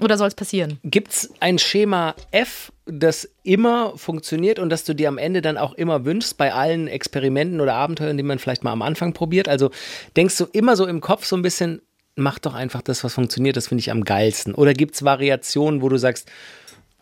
Oder 0.00 0.16
soll 0.16 0.28
es 0.28 0.34
passieren? 0.34 0.80
Gibt 0.82 1.12
es 1.12 1.30
ein 1.40 1.58
Schema 1.58 2.14
F, 2.30 2.72
das 2.98 3.28
immer 3.42 3.96
funktioniert 3.96 4.58
und 4.58 4.68
das 4.68 4.84
du 4.84 4.94
dir 4.94 5.08
am 5.08 5.18
Ende 5.18 5.40
dann 5.40 5.56
auch 5.56 5.72
immer 5.72 6.04
wünschst 6.04 6.36
bei 6.36 6.52
allen 6.52 6.88
Experimenten 6.88 7.60
oder 7.60 7.74
Abenteuern, 7.74 8.16
die 8.16 8.22
man 8.22 8.38
vielleicht 8.38 8.64
mal 8.64 8.72
am 8.72 8.82
Anfang 8.82 9.14
probiert? 9.14 9.48
Also 9.48 9.70
denkst 10.16 10.36
du 10.36 10.44
immer 10.52 10.76
so 10.76 10.86
im 10.86 11.00
Kopf 11.00 11.24
so 11.24 11.34
ein 11.36 11.42
bisschen, 11.42 11.80
mach 12.16 12.38
doch 12.38 12.54
einfach 12.54 12.82
das, 12.82 13.02
was 13.02 13.14
funktioniert, 13.14 13.56
das 13.56 13.68
finde 13.68 13.80
ich 13.80 13.90
am 13.90 14.04
geilsten. 14.04 14.54
Oder 14.54 14.74
gibt 14.74 14.94
es 14.94 15.04
Variationen, 15.04 15.80
wo 15.80 15.88
du 15.88 15.96
sagst, 15.96 16.30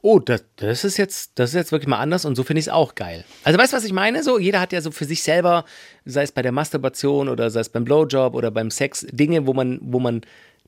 oh, 0.02 0.18
das, 0.20 0.44
das 0.56 0.84
ist 0.84 0.96
jetzt, 0.96 1.32
das 1.34 1.50
ist 1.50 1.56
jetzt 1.56 1.72
wirklich 1.72 1.88
mal 1.88 1.98
anders 1.98 2.24
und 2.24 2.36
so 2.36 2.44
finde 2.44 2.60
ich 2.60 2.66
es 2.66 2.72
auch 2.72 2.94
geil. 2.94 3.24
Also 3.42 3.58
weißt 3.58 3.72
du, 3.72 3.76
was 3.76 3.84
ich 3.84 3.92
meine? 3.92 4.22
So, 4.22 4.38
jeder 4.38 4.60
hat 4.60 4.72
ja 4.72 4.80
so 4.80 4.92
für 4.92 5.04
sich 5.04 5.22
selber, 5.22 5.64
sei 6.04 6.22
es 6.22 6.32
bei 6.32 6.42
der 6.42 6.52
Masturbation 6.52 7.28
oder 7.28 7.50
sei 7.50 7.60
es 7.60 7.68
beim 7.68 7.84
Blowjob 7.84 8.34
oder 8.34 8.50
beim 8.50 8.70
Sex, 8.70 9.06
Dinge, 9.10 9.46
wo 9.46 9.52
man, 9.52 9.78
wo 9.82 9.98
man 9.98 10.22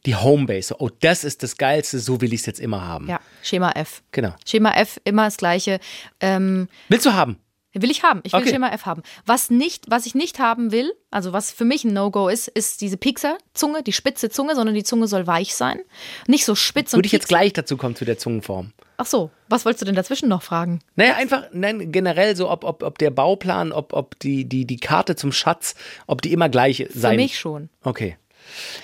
die 0.07 0.17
Homebase, 0.17 0.77
oh, 0.79 0.91
das 1.01 1.25
ist 1.25 1.43
das 1.43 1.57
Geilste, 1.57 1.99
so 1.99 2.21
will 2.21 2.33
ich 2.33 2.41
es 2.41 2.47
jetzt 2.47 2.61
immer 2.61 2.85
haben. 2.87 3.09
Ja, 3.09 3.21
Schema 3.43 3.71
F. 3.73 4.03
Genau. 4.11 4.35
Schema 4.47 4.73
F, 4.73 5.01
immer 5.05 5.25
das 5.27 5.37
Gleiche. 5.37 5.79
Ähm, 6.21 6.69
Willst 6.89 7.07
du 7.07 7.13
haben? 7.13 7.39
will 7.75 7.91
ich 7.91 8.03
haben. 8.03 8.21
Ich 8.25 8.33
will 8.33 8.41
Okay. 8.41 8.51
Schema 8.51 8.69
F 8.69 8.85
haben. 8.85 9.03
Was 9.25 9.49
nicht, 9.49 9.87
was 9.91 10.05
ich 10.05 10.15
nicht 10.15 10.39
haben 10.39 10.73
will, 10.73 10.93
also 11.11 11.33
was 11.33 11.51
für 11.51 11.65
mich 11.65 11.85
ein 11.85 11.95
No-Go 11.95 12.29
ist, 12.29 12.49
ist 12.49 12.81
diese 12.81 12.97
Piekser-Zunge, 12.97 13.83
die 13.83 13.93
spitze 13.93 14.29
Zunge, 14.29 14.55
sondern 14.55 14.75
die 14.75 14.85
Zunge 14.85 15.07
soll 15.09 15.27
weich 15.27 15.55
sein. 15.55 15.79
Nicht 16.27 16.45
so 16.45 16.55
spitz 16.55 16.93
und 16.93 16.99
Würde 16.99 17.07
ich 17.07 17.13
jetzt 17.13 17.29
gleich 17.29 17.53
dazu 17.53 17.77
kommen 17.77 17.97
zu 17.97 18.05
der 18.05 18.19
Zungenform. 18.19 18.73
Ach 18.99 19.07
so, 19.07 19.31
was 19.49 19.65
wolltest 19.65 19.83
du 19.83 19.87
denn 19.87 19.95
dazwischen 19.95 20.29
noch 20.29 20.43
fragen? 20.43 20.81
Naja, 20.97 21.15
einfach, 21.17 21.45
nein, 21.53 21.91
generell 21.93 22.37
so, 22.37 22.51
ob, 22.51 22.63
ob, 22.65 22.83
ob 22.83 22.99
der 22.99 23.11
Bauplan, 23.11 23.73
ob, 23.73 23.95
ob 23.95 24.19
die, 24.19 24.45
die, 24.45 24.67
die 24.67 24.77
Karte 24.77 25.17
zum 25.17 25.33
Schatz, 25.33 25.75
ob 26.07 26.21
die 26.23 26.33
immer 26.33 26.49
gleich 26.49 26.87
Für 26.91 26.99
sein. 26.99 27.17
mich 27.17 27.39
schon. 27.39 27.71
Okay. 27.83 28.17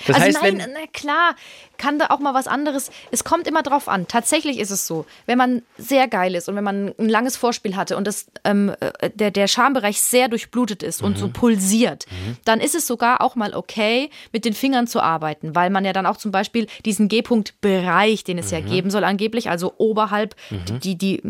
Das 0.07 0.17
also 0.17 0.27
heißt, 0.27 0.43
nein, 0.43 0.59
wenn. 0.59 0.73
na 0.73 0.87
klar, 0.93 1.35
kann 1.77 1.99
da 1.99 2.07
auch 2.11 2.19
mal 2.19 2.35
was 2.35 2.47
anderes. 2.49 2.91
Es 3.11 3.23
kommt 3.25 3.47
immer 3.47 3.63
drauf 3.63 3.89
an. 3.89 4.09
Tatsächlich 4.09 4.59
ist 4.59 4.71
es 4.71 4.87
so, 4.87 5.07
wenn 5.27 5.39
man 5.39 5.63
sehr 5.77 6.09
geil 6.09 6.35
ist 6.35 6.49
und 6.49 6.57
wenn 6.57 6.65
man 6.65 6.95
ein 6.99 7.09
langes 7.09 7.37
Vorspiel 7.37 7.77
hatte 7.77 7.97
und 7.97 8.07
das, 8.07 8.27
ähm, 8.45 8.75
äh, 8.81 9.11
der, 9.15 9.31
der 9.31 9.47
Schambereich 9.47 10.01
sehr 10.01 10.29
durchblutet 10.29 10.83
ist 10.83 11.03
und 11.03 11.13
Mhm. 11.13 11.17
so 11.17 11.29
pulsiert, 11.29 12.07
dann 12.45 12.61
ist 12.61 12.75
es 12.75 12.87
sogar 12.87 13.21
auch 13.21 13.37
mal 13.37 13.55
okay, 13.55 14.11
mit 14.33 14.45
den 14.45 14.55
Fingern 14.55 14.87
zu 14.87 15.01
arbeiten, 15.01 15.55
weil 15.55 15.71
man 15.71 15.85
ja 15.85 15.93
dann 15.93 16.07
auch 16.07 16.17
zum 16.17 16.33
Beispiel 16.33 16.67
diesen 16.85 17.09
G-Punkt-Bereich, 17.09 18.25
den 18.25 18.39
es 18.39 18.51
ja 18.51 18.61
Mhm. 18.61 18.67
geben 18.67 18.91
soll, 18.91 19.05
angeblich, 19.05 19.49
also 19.51 19.75
oberhalb, 19.79 20.35
die, 20.83 20.97
die, 20.97 21.23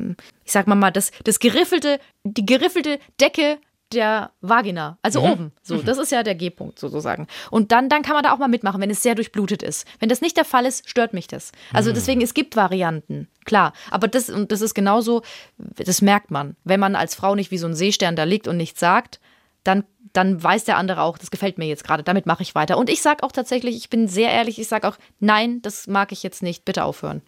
ich 0.44 0.52
sag 0.52 0.66
mal 0.66 0.74
mal, 0.74 0.90
das, 0.90 1.10
das 1.24 1.38
geriffelte, 1.40 2.00
die 2.24 2.46
geriffelte 2.46 2.98
Decke 3.20 3.58
der 3.92 4.32
Vagina, 4.40 4.98
also 5.02 5.20
Mhm. 5.20 5.30
oben. 5.30 5.52
So, 5.62 5.78
das 5.78 5.98
ist 5.98 6.12
ja 6.12 6.22
der 6.22 6.34
G-Punkt 6.34 6.78
sozusagen. 6.78 7.26
Und 7.50 7.72
dann, 7.72 7.88
dann 7.88 8.02
kann 8.02 8.14
man 8.14 8.22
da 8.22 8.32
auch 8.32 8.38
mal 8.38 8.48
mitmachen, 8.48 8.80
wenn 8.80 8.90
es 8.90 9.02
sehr 9.02 9.14
durchblutet 9.14 9.62
ist. 9.62 9.86
Wenn 9.98 10.08
das 10.08 10.20
nicht 10.20 10.36
der 10.36 10.44
Fall 10.44 10.66
ist, 10.66 10.88
stört 10.88 11.12
mich 11.14 11.26
das. 11.26 11.52
Mhm. 11.70 11.76
Also 11.76 11.92
deswegen, 11.92 12.20
es 12.20 12.34
gibt 12.34 12.56
Varianten, 12.56 13.28
klar. 13.44 13.72
Aber 13.90 14.08
das, 14.08 14.28
und 14.30 14.52
das 14.52 14.60
ist 14.60 14.74
genauso, 14.74 15.22
das 15.58 16.02
merkt 16.02 16.30
man. 16.30 16.56
Wenn 16.64 16.80
man 16.80 16.96
als 16.96 17.14
Frau 17.14 17.34
nicht 17.34 17.50
wie 17.50 17.58
so 17.58 17.66
ein 17.66 17.74
Seestern 17.74 18.16
da 18.16 18.24
liegt 18.24 18.48
und 18.48 18.56
nichts 18.56 18.80
sagt, 18.80 19.20
dann, 19.64 19.84
dann 20.12 20.42
weiß 20.42 20.64
der 20.64 20.76
andere 20.76 21.02
auch, 21.02 21.18
das 21.18 21.30
gefällt 21.30 21.58
mir 21.58 21.66
jetzt 21.66 21.84
gerade, 21.84 22.02
damit 22.02 22.26
mache 22.26 22.42
ich 22.42 22.54
weiter. 22.54 22.78
Und 22.78 22.88
ich 22.88 23.02
sage 23.02 23.22
auch 23.22 23.32
tatsächlich, 23.32 23.76
ich 23.76 23.90
bin 23.90 24.08
sehr 24.08 24.30
ehrlich, 24.30 24.58
ich 24.58 24.68
sage 24.68 24.88
auch, 24.88 24.96
nein, 25.20 25.60
das 25.62 25.86
mag 25.86 26.12
ich 26.12 26.22
jetzt 26.22 26.42
nicht, 26.42 26.64
bitte 26.64 26.84
aufhören. 26.84 27.22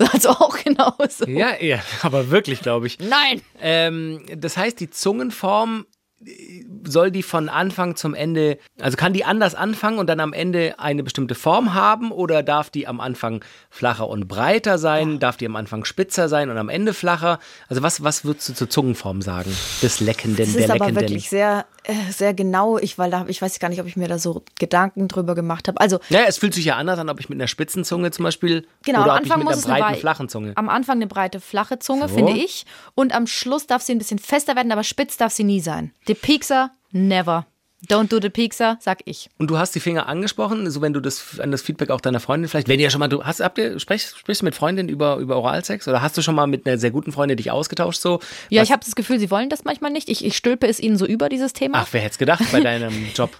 Also 0.12 0.30
auch 0.30 0.56
genauso. 0.62 1.26
Ja, 1.26 1.60
ja, 1.60 1.80
aber 2.02 2.30
wirklich, 2.30 2.60
glaube 2.62 2.86
ich. 2.86 2.98
Nein! 2.98 3.42
Ähm, 3.60 4.22
das 4.36 4.56
heißt, 4.56 4.80
die 4.80 4.88
Zungenform 4.90 5.84
äh, 6.24 6.64
soll 6.84 7.10
die 7.10 7.22
von 7.22 7.48
Anfang 7.50 7.96
zum 7.96 8.14
Ende, 8.14 8.58
also 8.80 8.96
kann 8.96 9.12
die 9.12 9.24
anders 9.24 9.54
anfangen 9.54 9.98
und 9.98 10.06
dann 10.08 10.20
am 10.20 10.32
Ende 10.32 10.78
eine 10.78 11.02
bestimmte 11.02 11.34
Form 11.34 11.74
haben 11.74 12.10
oder 12.12 12.42
darf 12.42 12.70
die 12.70 12.86
am 12.86 13.00
Anfang 13.00 13.44
flacher 13.68 14.08
und 14.08 14.26
breiter 14.26 14.78
sein, 14.78 15.18
darf 15.18 15.36
die 15.36 15.46
am 15.46 15.56
Anfang 15.56 15.84
spitzer 15.84 16.28
sein 16.30 16.48
und 16.50 16.56
am 16.56 16.68
Ende 16.70 16.94
flacher? 16.94 17.38
Also 17.68 17.82
was, 17.82 18.02
was 18.02 18.24
würdest 18.24 18.48
du 18.48 18.54
zur 18.54 18.70
Zungenform 18.70 19.20
sagen? 19.22 19.54
Des 19.82 20.00
Leckenden, 20.00 20.46
Das 20.46 20.54
der 20.54 20.64
ist 20.64 20.70
aber 20.70 20.86
Leckenden. 20.86 21.02
wirklich 21.08 21.28
sehr, 21.28 21.66
sehr 22.10 22.34
genau. 22.34 22.78
Ich, 22.78 22.98
weil 22.98 23.10
da, 23.10 23.24
ich 23.28 23.40
weiß 23.42 23.58
gar 23.58 23.68
nicht, 23.68 23.80
ob 23.80 23.86
ich 23.86 23.96
mir 23.96 24.08
da 24.08 24.18
so 24.18 24.42
Gedanken 24.58 25.08
drüber 25.08 25.34
gemacht 25.34 25.66
habe. 25.68 25.80
Also 25.80 25.98
Ja, 26.08 26.20
es 26.26 26.38
fühlt 26.38 26.54
sich 26.54 26.64
ja 26.64 26.76
anders 26.76 26.98
an, 26.98 27.08
ob 27.08 27.20
ich 27.20 27.28
mit 27.28 27.36
einer 27.38 27.48
spitzen 27.48 27.84
Zunge 27.84 28.10
zum 28.10 28.24
Beispiel 28.24 28.66
Genau, 28.84 29.02
oder 29.02 29.12
am 29.12 29.16
ob 29.18 29.22
Anfang 29.22 29.40
ich 29.40 29.46
mit 29.46 29.54
muss 29.56 29.64
einer 29.64 29.74
eine 29.74 29.82
breiten, 29.82 29.96
wei- 29.96 30.00
flachen 30.00 30.28
Zunge. 30.28 30.52
Am 30.56 30.68
Anfang 30.68 30.96
eine 30.96 31.06
breite, 31.06 31.40
flache 31.40 31.78
Zunge, 31.78 32.08
So. 32.08 32.14
finde 32.16 32.32
ich. 32.32 32.66
Und 32.94 33.14
am 33.14 33.26
Schluss 33.26 33.66
darf 33.66 33.82
sie 33.82 33.92
ein 33.92 33.98
bisschen 33.98 34.18
fester 34.18 34.56
werden, 34.56 34.72
aber 34.72 34.84
spitz 34.84 35.16
darf 35.16 35.32
sie 35.32 35.44
nie 35.44 35.60
sein. 35.60 35.92
Die 36.08 36.14
Piekser, 36.14 36.70
never. 36.92 37.46
Don't 37.88 38.08
do 38.08 38.20
the 38.20 38.28
pizza, 38.28 38.76
sag 38.80 38.98
ich. 39.06 39.30
Und 39.38 39.50
du 39.50 39.56
hast 39.56 39.74
die 39.74 39.80
Finger 39.80 40.06
angesprochen, 40.06 40.70
so 40.70 40.82
wenn 40.82 40.92
du 40.92 41.00
das 41.00 41.40
an 41.40 41.50
das 41.50 41.62
Feedback 41.62 41.90
auch 41.90 42.00
deiner 42.00 42.20
Freundin 42.20 42.48
vielleicht, 42.48 42.68
wenn 42.68 42.78
ihr 42.78 42.90
schon 42.90 42.98
mal, 42.98 43.08
du 43.08 43.24
hast, 43.24 43.40
habt 43.40 43.56
ihr, 43.56 43.80
sprichst, 43.80 44.18
sprichst 44.18 44.42
du 44.42 44.44
mit 44.44 44.54
Freundinnen 44.54 44.90
über, 44.90 45.16
über 45.16 45.36
Oralsex 45.36 45.88
oder 45.88 46.02
hast 46.02 46.16
du 46.18 46.22
schon 46.22 46.34
mal 46.34 46.46
mit 46.46 46.66
einer 46.66 46.76
sehr 46.76 46.90
guten 46.90 47.10
Freundin 47.10 47.38
dich 47.38 47.50
ausgetauscht 47.50 48.00
so? 48.00 48.20
Ja, 48.50 48.62
ich 48.62 48.70
habe 48.70 48.84
das 48.84 48.94
Gefühl, 48.94 49.18
sie 49.18 49.30
wollen 49.30 49.48
das 49.48 49.64
manchmal 49.64 49.90
nicht. 49.90 50.10
Ich, 50.10 50.24
ich 50.24 50.36
stülpe 50.36 50.66
es 50.66 50.78
ihnen 50.78 50.98
so 50.98 51.06
über, 51.06 51.30
dieses 51.30 51.54
Thema. 51.54 51.78
Ach, 51.78 51.88
wer 51.92 52.02
hätte 52.02 52.12
es 52.12 52.18
gedacht 52.18 52.44
bei 52.52 52.60
deinem 52.62 53.06
Job? 53.14 53.30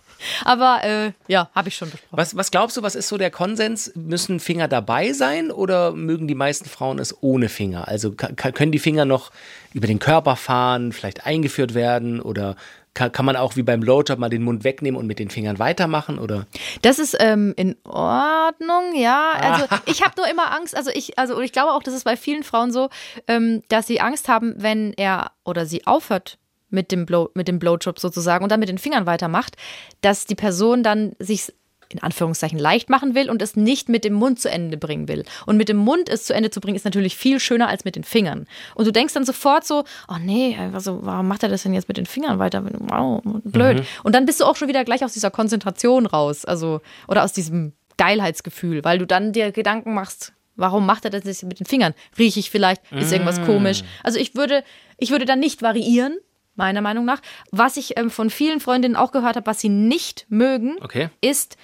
Aber 0.45 0.81
äh, 0.85 1.13
ja, 1.29 1.51
habe 1.55 1.69
ich 1.69 1.77
schon 1.77 1.91
besprochen. 1.91 2.17
Was, 2.17 2.35
was 2.35 2.51
glaubst 2.51 2.77
du, 2.79 2.83
was 2.83 2.95
ist 2.95 3.09
so 3.09 3.19
der 3.19 3.31
Konsens? 3.31 3.93
Müssen 3.95 4.41
Finger 4.41 4.69
dabei 4.69 5.13
sein 5.13 5.51
oder 5.51 5.93
mögen 5.93 6.29
die 6.29 6.35
meisten 6.35 6.69
Frauen 6.69 6.99
es 6.99 7.23
ohne 7.23 7.49
Finger? 7.49 7.89
Also 7.89 8.13
können 8.13 8.73
die 8.73 8.79
Finger 8.79 9.05
noch 9.05 9.33
über 9.73 9.87
den 9.87 9.99
Körper 9.99 10.37
fahren, 10.37 10.93
vielleicht 10.93 11.27
eingeführt 11.27 11.75
werden 11.75 12.21
oder 12.21 12.57
kann, 12.95 13.13
kann 13.13 13.25
man 13.25 13.37
auch 13.37 13.57
wie 13.57 13.63
beim 13.63 13.81
Blowjob 13.81 14.19
mal 14.19 14.29
den 14.29 14.43
Mund 14.43 14.65
wegnehmen 14.65 14.99
und 14.99 15.07
mit 15.07 15.19
den 15.19 15.31
Fingern 15.31 15.59
weitermachen 15.59 16.19
oder? 16.19 16.47
Das 16.83 16.99
ist 16.99 17.17
ähm, 17.21 17.55
in 17.57 17.77
Ordnung, 17.85 18.95
ja. 18.95 19.33
Also 19.33 19.67
ich 19.87 20.03
habe 20.05 20.15
nur 20.17 20.29
immer 20.29 20.55
Angst, 20.55 20.77
also 20.77 20.91
ich, 20.93 21.19
also 21.19 21.37
und 21.37 21.45
ich 21.45 21.53
glaube 21.53 21.73
auch, 21.73 21.83
das 21.83 21.95
ist 21.95 22.05
bei 22.05 22.17
vielen 22.17 22.43
Frauen 22.43 22.73
so, 22.73 22.89
ähm, 23.29 23.63
dass 23.69 23.87
sie 23.87 24.01
Angst 24.01 24.29
haben, 24.29 24.55
wenn 24.57 24.93
er 24.95 25.33
oder 25.45 25.67
sie 25.67 25.87
aufhört 25.87 26.39
mit 26.71 26.93
dem 26.93 27.07
Blow, 27.07 27.31
mit 27.35 27.49
dem 27.49 27.59
Blowjob 27.59 27.99
sozusagen 27.99 28.45
und 28.45 28.51
dann 28.51 28.61
mit 28.61 28.69
den 28.69 28.79
Fingern 28.79 29.07
weitermacht, 29.07 29.57
dass 30.01 30.27
die 30.27 30.37
Person 30.37 30.83
dann 30.83 31.13
sich 31.19 31.53
in 31.93 32.03
Anführungszeichen 32.03 32.59
leicht 32.59 32.89
machen 32.89 33.15
will 33.15 33.29
und 33.31 33.43
es 33.43 33.57
nicht 33.57 33.89
mit 33.89 34.05
dem 34.05 34.15
Mund 34.15 34.41
zu 34.41 34.51
Ende 34.51 34.77
bringen 34.77 35.09
will. 35.09 35.25
Und 35.47 35.57
mit 35.57 35.69
dem 35.69 35.77
Mund 35.77 36.09
es 36.09 36.25
zu 36.25 36.35
Ende 36.35 36.51
zu 36.51 36.61
bringen, 36.61 36.77
ist 36.77 36.85
natürlich 36.85 37.17
viel 37.17 37.41
schöner 37.41 37.69
als 37.69 37.85
mit 37.85 37.97
den 37.97 38.05
Fingern. 38.05 38.47
Und 38.75 38.87
du 38.87 38.93
denkst 38.93 39.15
dann 39.15 39.25
sofort 39.25 39.67
so, 39.67 39.85
oh 40.09 40.17
nee, 40.21 40.57
also 40.73 41.01
warum 41.03 41.27
macht 41.29 41.43
er 41.43 41.49
das 41.49 41.63
denn 41.65 41.75
jetzt 41.75 41.89
mit 41.89 41.97
den 41.97 42.07
Fingern 42.07 42.39
weiter? 42.39 42.65
Wow, 42.65 43.23
blöd. 43.45 43.85
Und 44.05 44.15
dann 44.15 44.27
bist 44.27 44.41
du 44.41 44.45
auch 44.45 44.57
schon 44.57 44.69
wieder 44.69 44.85
gleich 44.85 45.05
aus 45.05 45.13
dieser 45.13 45.31
Konzentration 45.31 46.07
raus, 46.07 46.45
also 46.45 46.81
oder 47.09 47.25
aus 47.25 47.33
diesem 47.33 47.73
Geilheitsgefühl, 47.97 48.83
weil 48.85 48.99
du 48.99 49.07
dann 49.07 49.33
dir 49.33 49.53
Gedanken 49.53 49.95
machst, 49.95 50.33
warum 50.57 50.87
macht 50.87 51.05
er 51.05 51.11
das 51.11 51.25
jetzt 51.25 51.43
mit 51.45 51.59
den 51.61 51.67
Fingern? 51.67 51.95
Rieche 52.19 52.41
ich 52.41 52.51
vielleicht? 52.51 52.83
Ist 52.93 53.13
irgendwas 53.13 53.43
komisch? 53.43 53.83
Also 54.03 54.19
ich 54.19 54.35
würde, 54.35 54.63
ich 54.99 55.11
würde 55.11 55.25
dann 55.25 55.39
nicht 55.41 55.63
variieren, 55.63 56.17
meiner 56.57 56.81
Meinung 56.83 57.05
nach. 57.05 57.21
Was 57.53 57.77
ich 57.77 57.97
ähm, 57.99 58.11
von 58.11 58.29
vielen 58.29 58.61
Freundinnen 58.61 58.97
auch 58.97 59.13
gehört 59.13 59.37
habe, 59.37 59.47
was 59.47 59.61
sie 59.61 59.69
nicht 59.71 60.27
mögen, 60.29 60.77
Okay. 60.83 61.09
ist 61.21 61.57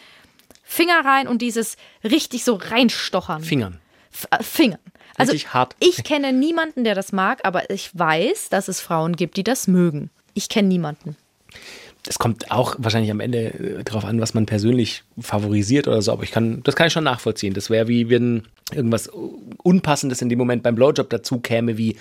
Finger 0.69 1.05
rein 1.05 1.29
und 1.29 1.43
dieses 1.43 1.77
richtig 2.03 2.45
so 2.45 2.55
reinstochern. 2.55 3.43
Fingern. 3.43 3.79
F 4.13 4.27
äh, 4.33 4.43
Fingern. 4.43 4.81
Also 5.17 5.33
Richtig 5.33 5.55
hart. 5.55 5.77
ich 5.79 6.05
kenne 6.05 6.33
niemanden, 6.33 6.85
der 6.85 6.95
das 6.95 7.13
mag, 7.13 7.41
aber 7.45 7.71
ich 7.71 7.97
weiß, 7.97 8.51
dass 8.51 8.69
es 8.69 8.81
Frauen 8.81 9.17
gibt, 9.17 9.39
die 9.39 9.45
das 9.45 9.67
mögen. 9.69 10.11
Ich 10.35 10.51
kenne 10.51 10.69
niemanden. 10.69 11.17
Es 12.07 12.19
kommt 12.19 12.51
auch 12.51 12.75
wahrscheinlich 12.79 13.11
am 13.11 13.21
Ende 13.21 13.47
äh, 13.55 13.85
darauf 13.85 14.05
an, 14.05 14.21
was 14.21 14.35
man 14.35 14.45
persönlich 14.45 15.05
favorisiert 15.19 15.89
oder 15.89 16.03
so, 16.03 16.13
aber 16.13 16.25
ich 16.25 16.33
kann, 16.33 16.63
das 16.65 16.77
kann 16.77 16.89
ich 16.89 16.93
schon 16.93 17.05
nachvollziehen. 17.05 17.55
Das 17.55 17.71
wäre 17.71 17.89
wie 17.89 18.11
wenn 18.11 18.43
irgendwas 18.73 19.09
Unpassendes 19.63 20.21
in 20.21 20.29
dem 20.29 20.39
Moment 20.39 20.63
beim 20.63 20.75
Blowjob 20.75 21.09
dazu 21.09 21.39
käme, 21.39 21.79
wie 21.79 21.97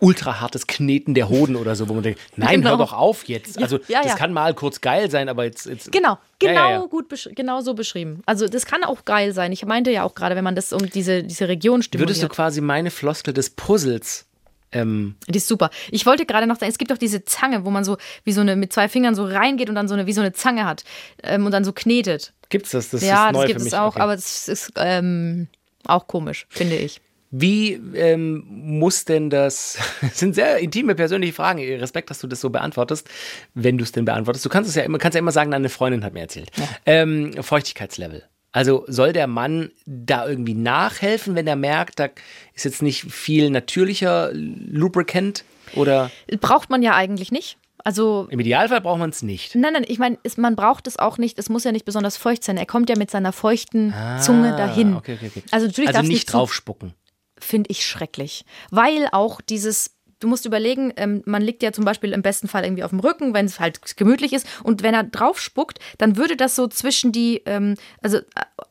ultra 0.00 0.40
hartes 0.40 0.66
Kneten 0.68 1.14
der 1.14 1.28
Hoden 1.28 1.56
oder 1.56 1.74
so, 1.74 1.88
wo 1.88 1.94
man 1.94 2.02
denkt, 2.04 2.20
nein, 2.36 2.60
Genau. 2.60 2.70
hör 2.70 2.76
doch 2.78 2.92
auf 2.92 3.24
jetzt. 3.28 3.60
Also 3.60 3.78
ja, 3.88 4.02
das 4.02 4.12
ja. 4.12 4.16
kann 4.16 4.32
mal 4.32 4.54
kurz 4.54 4.80
geil 4.80 5.10
sein, 5.10 5.28
aber 5.28 5.44
jetzt, 5.44 5.66
jetzt 5.66 5.90
Genau, 5.90 6.10
Ja, 6.10 6.18
genau 6.40 6.54
ja, 6.54 6.70
ja. 6.70 6.78
gut, 6.86 7.10
besch- 7.12 7.34
genau 7.34 7.60
so 7.62 7.74
beschrieben. 7.74 8.22
Also 8.24 8.46
das 8.46 8.64
kann 8.64 8.84
auch 8.84 9.04
geil 9.04 9.32
sein. 9.32 9.50
Ich 9.52 9.64
meinte 9.66 9.90
ja 9.90 10.04
auch 10.04 10.14
gerade, 10.14 10.36
wenn 10.36 10.44
man 10.44 10.54
das 10.54 10.72
um 10.72 10.88
diese, 10.88 11.24
diese 11.24 11.48
Region 11.48 11.82
stimuliert. 11.82 12.10
Würdest 12.10 12.22
du 12.22 12.28
quasi 12.28 12.60
meine 12.60 12.90
Floskel 12.92 13.34
des 13.34 13.50
Puzzles 13.50 14.24
ähm, 14.70 15.16
Die 15.26 15.38
ist 15.38 15.48
super. 15.48 15.70
Ich 15.90 16.04
wollte 16.06 16.26
gerade 16.26 16.46
noch 16.46 16.56
sagen, 16.60 16.70
es 16.70 16.76
gibt 16.78 16.90
doch 16.90 16.98
diese 16.98 17.24
Zange, 17.24 17.64
wo 17.64 17.70
man 17.70 17.84
so 17.84 17.96
wie 18.24 18.32
so 18.32 18.42
eine 18.42 18.54
mit 18.54 18.70
zwei 18.72 18.88
Fingern 18.88 19.14
so 19.14 19.24
reingeht 19.24 19.68
und 19.70 19.74
dann 19.74 19.88
so 19.88 19.94
eine 19.94 20.06
wie 20.06 20.12
so 20.12 20.20
eine 20.20 20.32
Zange 20.34 20.64
hat 20.66 20.84
ähm, 21.22 21.46
und 21.46 21.52
dann 21.52 21.64
so 21.64 21.72
knetet. 21.72 22.34
gibt's 22.50 22.70
das? 22.72 22.90
Das 22.90 23.02
ja, 23.02 23.28
ist 23.28 23.32
neu 23.32 23.40
das 23.40 23.48
gibt 23.48 23.60
es 23.62 23.72
auch, 23.74 23.94
Okay. 23.96 24.00
aber 24.00 24.12
es 24.14 24.46
ist 24.46 24.72
ähm, 24.76 25.48
auch 25.86 26.06
komisch, 26.06 26.46
finde 26.50 26.76
ich. 26.76 27.00
Wie 27.30 27.74
ähm, 27.94 28.44
muss 28.48 29.04
denn 29.04 29.30
das, 29.30 29.78
das 30.00 30.18
sind 30.18 30.34
sehr 30.34 30.58
intime 30.58 30.94
persönliche 30.94 31.32
Fragen, 31.32 31.60
Respekt, 31.60 32.10
dass 32.10 32.20
du 32.20 32.26
das 32.26 32.40
so 32.40 32.50
beantwortest, 32.50 33.08
wenn 33.54 33.78
du 33.78 33.84
es 33.84 33.92
denn 33.92 34.04
beantwortest. 34.04 34.44
Du 34.44 34.48
kannst 34.48 34.70
es 34.70 34.76
ja 34.76 34.82
immer, 34.82 34.98
kannst 34.98 35.14
ja 35.14 35.20
immer 35.20 35.32
sagen, 35.32 35.52
eine 35.52 35.68
Freundin 35.68 36.04
hat 36.04 36.14
mir 36.14 36.20
erzählt. 36.20 36.50
Ähm, 36.86 37.34
Feuchtigkeitslevel. 37.42 38.24
Also 38.50 38.84
soll 38.88 39.12
der 39.12 39.26
Mann 39.26 39.70
da 39.84 40.26
irgendwie 40.26 40.54
nachhelfen, 40.54 41.34
wenn 41.34 41.46
er 41.46 41.56
merkt, 41.56 42.00
da 42.00 42.08
ist 42.54 42.64
jetzt 42.64 42.82
nicht 42.82 43.12
viel 43.12 43.50
natürlicher 43.50 44.30
Lubricant 44.32 45.44
oder 45.74 46.10
Braucht 46.40 46.70
man 46.70 46.82
ja 46.82 46.94
eigentlich 46.94 47.30
nicht. 47.30 47.58
Also 47.84 48.26
im 48.30 48.40
Idealfall 48.40 48.80
braucht 48.80 48.98
man 48.98 49.10
es 49.10 49.22
nicht. 49.22 49.54
Nein, 49.54 49.72
nein, 49.72 49.84
ich 49.86 49.98
meine, 49.98 50.18
man 50.36 50.56
braucht 50.56 50.86
es 50.86 50.98
auch 50.98 51.18
nicht. 51.18 51.38
Es 51.38 51.48
muss 51.48 51.64
ja 51.64 51.72
nicht 51.72 51.84
besonders 51.84 52.16
feucht 52.16 52.42
sein. 52.42 52.56
Er 52.56 52.66
kommt 52.66 52.90
ja 52.90 52.96
mit 52.98 53.10
seiner 53.10 53.32
feuchten 53.32 53.94
Zunge 54.20 54.56
dahin. 54.56 54.94
Ah, 54.94 54.98
okay, 54.98 55.14
okay, 55.14 55.26
okay. 55.28 55.42
Also 55.50 55.66
natürlich 55.66 55.94
also 55.94 56.02
nicht 56.02 56.32
draufspucken. 56.32 56.94
Finde 57.40 57.70
ich 57.70 57.86
schrecklich. 57.86 58.44
Weil 58.70 59.08
auch 59.12 59.40
dieses, 59.40 59.92
du 60.20 60.28
musst 60.28 60.46
überlegen, 60.46 60.92
ähm, 60.96 61.22
man 61.26 61.42
liegt 61.42 61.62
ja 61.62 61.72
zum 61.72 61.84
Beispiel 61.84 62.12
im 62.12 62.22
besten 62.22 62.48
Fall 62.48 62.64
irgendwie 62.64 62.84
auf 62.84 62.90
dem 62.90 63.00
Rücken, 63.00 63.34
wenn 63.34 63.46
es 63.46 63.60
halt 63.60 63.96
gemütlich 63.96 64.32
ist. 64.32 64.46
Und 64.62 64.82
wenn 64.82 64.94
er 64.94 65.04
drauf 65.04 65.40
spuckt, 65.40 65.78
dann 65.98 66.16
würde 66.16 66.36
das 66.36 66.56
so 66.56 66.66
zwischen 66.68 67.12
die, 67.12 67.42
ähm, 67.46 67.74
also 68.02 68.18
äh, 68.18 68.22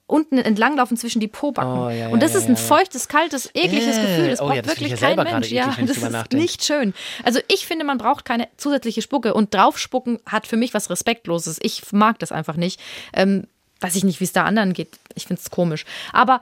unten 0.07 0.37
entlanglaufen 0.37 0.95
zwischen 0.97 1.19
die 1.19 1.27
Pobacken. 1.27 1.79
Oh, 1.79 1.89
ja, 1.89 1.95
ja, 1.95 2.07
und 2.09 2.21
das 2.23 2.33
ja, 2.33 2.39
ist 2.39 2.47
ein 2.47 2.55
feuchtes, 2.57 3.07
kaltes, 3.07 3.49
ekliges 3.53 3.97
Äh, 3.97 4.01
Gefühl. 4.01 4.29
Das 4.29 4.39
oh 4.41 4.47
braucht 4.47 4.67
wirklich 4.67 4.95
kein 4.95 5.15
Mensch. 5.17 5.47
eklig, 5.47 5.51
Ja, 5.51 5.75
das 5.79 5.97
ist 5.97 6.33
nicht 6.33 6.63
schön. 6.63 6.93
Also 7.23 7.39
ich 7.49 7.65
finde, 7.67 7.83
man 7.85 7.97
braucht 7.97 8.23
keine 8.25 8.47
zusätzliche 8.57 9.01
Spucke. 9.01 9.33
Und 9.33 9.53
draufspucken 9.53 10.19
hat 10.25 10.47
für 10.47 10.57
mich 10.57 10.73
was 10.73 10.89
Respektloses. 10.89 11.59
Ich 11.61 11.91
mag 11.91 12.19
das 12.19 12.31
einfach 12.31 12.55
nicht. 12.55 12.79
Ähm, 13.13 13.47
weiß 13.81 13.95
ich 13.95 14.03
nicht, 14.03 14.19
wie 14.19 14.23
es 14.23 14.33
da 14.33 14.43
anderen 14.43 14.73
geht. 14.73 14.97
Ich 15.15 15.25
finde 15.27 15.41
es 15.43 15.51
komisch. 15.51 15.85
Aber 16.13 16.41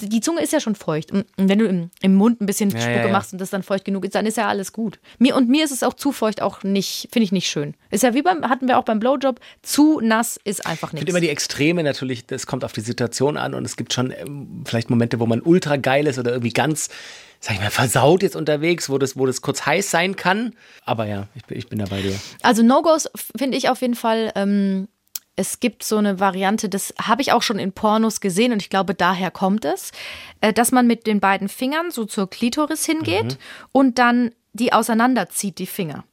die 0.00 0.20
Zunge 0.20 0.42
ist 0.42 0.52
ja 0.52 0.60
schon 0.60 0.74
feucht. 0.74 1.12
Und 1.12 1.24
wenn 1.36 1.58
du 1.58 1.66
im, 1.66 1.90
im 2.02 2.14
Mund 2.16 2.40
ein 2.40 2.46
bisschen 2.46 2.70
Ja, 2.70 2.80
Spucke 2.80 2.96
ja, 2.96 3.06
ja. 3.06 3.12
machst 3.12 3.32
und 3.32 3.40
das 3.40 3.50
dann 3.50 3.62
feucht 3.62 3.84
genug 3.84 4.04
ist, 4.04 4.14
dann 4.14 4.26
ist 4.26 4.36
ja 4.36 4.48
alles 4.48 4.72
gut. 4.72 4.98
Mir 5.18 5.36
und 5.36 5.48
mir 5.48 5.64
ist 5.64 5.70
es 5.70 5.82
auch 5.82 5.94
zu 5.94 6.10
feucht 6.12 6.42
auch 6.42 6.62
nicht, 6.64 7.08
finde 7.12 7.24
ich 7.24 7.32
nicht 7.32 7.48
schön. 7.48 7.74
Ist 7.90 8.02
ja 8.02 8.12
wie 8.14 8.22
beim, 8.22 8.48
hatten 8.48 8.66
wir 8.66 8.78
auch 8.78 8.84
beim 8.84 8.98
Blowjob, 8.98 9.38
zu 9.62 10.00
nass 10.00 10.38
ist 10.44 10.66
einfach 10.66 10.88
Ich 10.88 10.98
finde 10.98 11.04
nichts. 11.04 11.10
immer 11.10 11.20
die 11.20 11.28
Extreme 11.28 11.82
natürlich, 11.84 12.26
das 12.26 12.46
kommt 12.46 12.64
auf 12.64 12.72
die 12.72 12.80
Situation 12.80 13.36
an 13.36 13.54
und 13.54 13.64
es 13.64 13.76
gibt 13.76 13.92
schon 13.92 14.10
ähm, 14.10 14.64
vielleicht 14.66 14.90
Momente, 14.90 15.20
wo 15.20 15.26
man 15.26 15.40
ultra 15.40 15.76
geil 15.76 16.06
ist 16.08 16.18
oder 16.18 16.32
irgendwie 16.32 16.52
ganz, 16.52 16.88
sag 17.40 17.54
ich 17.54 17.60
mal, 17.60 17.70
versaut 17.70 18.22
jetzt 18.24 18.34
unterwegs, 18.36 18.90
wo 18.90 18.98
das, 18.98 19.16
wo 19.16 19.26
das 19.26 19.42
kurz 19.42 19.64
heiß 19.64 19.90
sein 19.90 20.16
kann. 20.16 20.54
Aber 20.84 21.06
ja, 21.06 21.28
ich, 21.36 21.44
bin- 21.44 21.56
ich 21.58 21.68
bin 21.68 21.78
da 21.78 21.84
bei 21.84 22.02
dir. 22.02 22.14
Also 22.42 22.62
No-Gos 22.62 23.08
finde 23.36 23.56
ich 23.56 23.68
auf 23.68 23.80
jeden 23.80 23.94
Fall, 23.94 24.32
ähm, 24.34 24.88
es 25.36 25.60
gibt 25.60 25.82
so 25.82 25.96
eine 25.96 26.20
Variante, 26.20 26.68
das 26.68 26.94
habe 27.00 27.22
ich 27.22 27.32
auch 27.32 27.42
schon 27.42 27.58
in 27.58 27.72
Pornos 27.72 28.20
gesehen 28.20 28.52
und 28.52 28.62
ich 28.62 28.70
glaube, 28.70 28.94
daher 28.94 29.30
kommt 29.30 29.64
es, 29.64 29.90
äh, 30.40 30.52
dass 30.52 30.72
man 30.72 30.86
mit 30.86 31.06
den 31.06 31.20
beiden 31.20 31.48
Fingern 31.48 31.90
so 31.90 32.04
zur 32.04 32.30
Klitoris 32.30 32.84
hingeht 32.84 33.38
und 33.72 33.98
dann 33.98 34.30
die 34.52 34.72
auseinanderzieht, 34.72 35.58
die 35.58 35.66
Finger. 35.66 36.04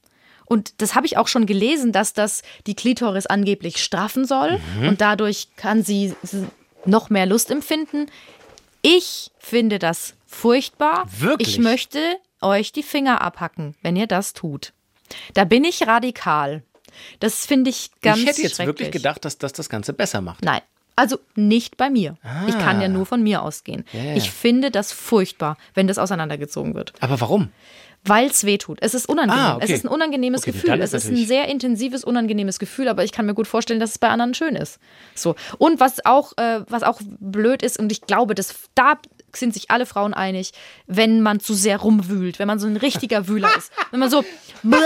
Und 0.45 0.81
das 0.81 0.95
habe 0.95 1.05
ich 1.05 1.17
auch 1.17 1.27
schon 1.27 1.45
gelesen, 1.45 1.91
dass 1.91 2.13
das 2.13 2.41
die 2.67 2.75
Klitoris 2.75 3.25
angeblich 3.25 3.77
straffen 3.77 4.25
soll 4.25 4.59
und 4.85 4.99
dadurch 4.99 5.49
kann 5.55 5.83
sie 5.83 6.13
noch 6.85 7.09
mehr 7.09 7.25
Lust 7.25 7.51
empfinden. 7.51 8.07
Ich 8.81 9.31
finde 9.37 9.79
das 9.79 10.15
furchtbar. 10.25 11.05
Wirklich? 11.19 11.47
Ich 11.47 11.59
möchte 11.59 11.99
euch 12.41 12.71
die 12.71 12.83
Finger 12.83 13.21
abhacken, 13.21 13.75
wenn 13.81 13.95
ihr 13.95 14.07
das 14.07 14.33
tut. 14.33 14.73
Da 15.33 15.45
bin 15.45 15.63
ich 15.63 15.87
radikal. 15.87 16.63
Das 17.19 17.45
finde 17.45 17.69
ich 17.69 17.91
ganz 18.01 18.19
ich 18.19 18.27
hätte 18.27 18.41
jetzt 18.41 18.59
wirklich 18.59 18.91
gedacht, 18.91 19.25
dass 19.25 19.37
das 19.37 19.53
das 19.53 19.69
Ganze 19.69 19.93
besser 19.93 20.21
macht. 20.21 20.43
Nein, 20.43 20.61
also 20.95 21.19
nicht 21.35 21.77
bei 21.77 21.89
mir. 21.89 22.17
Ich 22.47 22.57
kann 22.59 22.81
ja 22.81 22.87
nur 22.87 23.05
von 23.05 23.23
mir 23.23 23.41
ausgehen. 23.41 23.85
Ah. 23.93 23.97
ja. 23.97 24.15
Ich 24.15 24.31
finde 24.31 24.71
das 24.71 24.91
furchtbar, 24.91 25.57
wenn 25.73 25.87
das 25.87 25.97
auseinandergezogen 25.97 26.75
wird. 26.75 26.93
Aber 26.99 27.19
warum? 27.21 27.49
Weil 28.03 28.27
es 28.27 28.45
weh 28.45 28.57
tut. 28.57 28.79
Es 28.81 28.95
ist 28.95 29.07
unangenehm. 29.07 29.39
Ah, 29.39 29.55
okay. 29.55 29.65
Es 29.65 29.69
ist 29.71 29.85
ein 29.85 29.87
unangenehmes 29.87 30.41
Okay, 30.41 30.53
Gefühl. 30.53 30.81
Es 30.81 30.93
ist 30.93 31.07
ein 31.07 31.17
sehr 31.17 31.47
intensives, 31.47 32.03
unangenehmes 32.03 32.57
Gefühl, 32.57 32.87
aber 32.87 33.03
ich 33.03 33.11
kann 33.11 33.27
mir 33.27 33.35
gut 33.35 33.45
vorstellen, 33.47 33.79
dass 33.79 33.91
es 33.91 33.99
bei 33.99 34.09
anderen 34.09 34.33
schön 34.33 34.55
ist. 34.55 34.79
So. 35.13 35.35
Und 35.59 35.79
was 35.79 36.03
auch, 36.03 36.35
äh, 36.37 36.61
was 36.67 36.81
auch 36.81 36.99
blöd 37.19 37.61
ist, 37.61 37.77
und 37.77 37.91
ich 37.91 38.01
glaube, 38.01 38.33
dass 38.33 38.55
da 38.73 38.97
sind 39.35 39.53
sich 39.53 39.71
alle 39.71 39.85
Frauen 39.85 40.13
einig, 40.13 40.51
wenn 40.87 41.21
man 41.21 41.39
zu 41.39 41.53
sehr 41.53 41.77
rumwühlt, 41.77 42.39
wenn 42.39 42.47
man 42.47 42.59
so 42.59 42.67
ein 42.67 42.77
richtiger 42.77 43.27
Wühler 43.27 43.49
ist. 43.57 43.71
Wenn 43.91 43.99
man 43.99 44.09
so 44.09 44.23
mit 44.63 44.79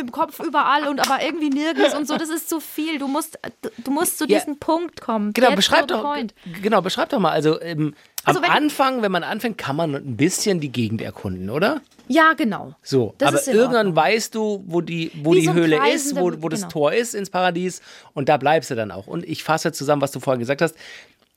dem 0.00 0.12
Kopf 0.12 0.40
überall 0.40 0.88
und 0.88 1.00
aber 1.00 1.22
irgendwie 1.24 1.50
nirgends 1.50 1.94
und 1.94 2.06
so, 2.06 2.16
das 2.16 2.28
ist 2.28 2.48
zu 2.48 2.60
viel. 2.60 2.98
Du 2.98 3.08
musst, 3.08 3.38
du 3.84 3.90
musst 3.90 4.18
zu 4.18 4.26
Ja. 4.26 4.38
diesem 4.38 4.58
Punkt 4.58 5.00
kommen. 5.00 5.32
Genau, 5.32 5.48
Get 5.48 5.56
beschreib 5.56 5.88
doch, 5.88 6.02
point. 6.02 6.34
genau, 6.62 6.80
beschreib 6.82 7.08
doch 7.08 7.18
mal. 7.18 7.30
Also, 7.30 7.60
ähm, 7.60 7.94
Also 8.24 8.38
am 8.40 8.44
wenn- 8.44 8.50
Anfang, 8.52 9.02
wenn 9.02 9.12
man 9.12 9.24
anfängt, 9.24 9.58
kann 9.58 9.76
man 9.76 9.94
ein 9.94 10.16
bisschen 10.16 10.60
die 10.60 10.70
Gegend 10.70 11.00
erkunden, 11.02 11.50
oder? 11.50 11.80
Ja, 12.08 12.34
genau. 12.36 12.74
So, 12.82 13.14
Das 13.18 13.48
aber 13.48 13.56
irgendwann 13.56 13.96
weißt 13.96 14.34
du, 14.34 14.62
wo 14.66 14.80
die, 14.80 15.10
wo 15.22 15.32
Wie 15.32 15.40
die 15.40 15.46
so 15.46 15.54
Höhle 15.54 15.88
ist, 15.92 16.14
wo, 16.16 16.30
wo 16.42 16.48
das 16.48 16.60
genau. 16.62 16.72
Tor 16.72 16.92
ist 16.92 17.14
ins 17.14 17.30
Paradies 17.30 17.80
und 18.14 18.28
da 18.28 18.36
bleibst 18.36 18.70
du 18.70 18.74
dann 18.74 18.90
auch. 18.90 19.06
Und 19.06 19.24
ich 19.24 19.42
fasse 19.42 19.72
zusammen, 19.72 20.02
was 20.02 20.12
du 20.12 20.20
vorher 20.20 20.38
gesagt 20.38 20.60
hast. 20.62 20.74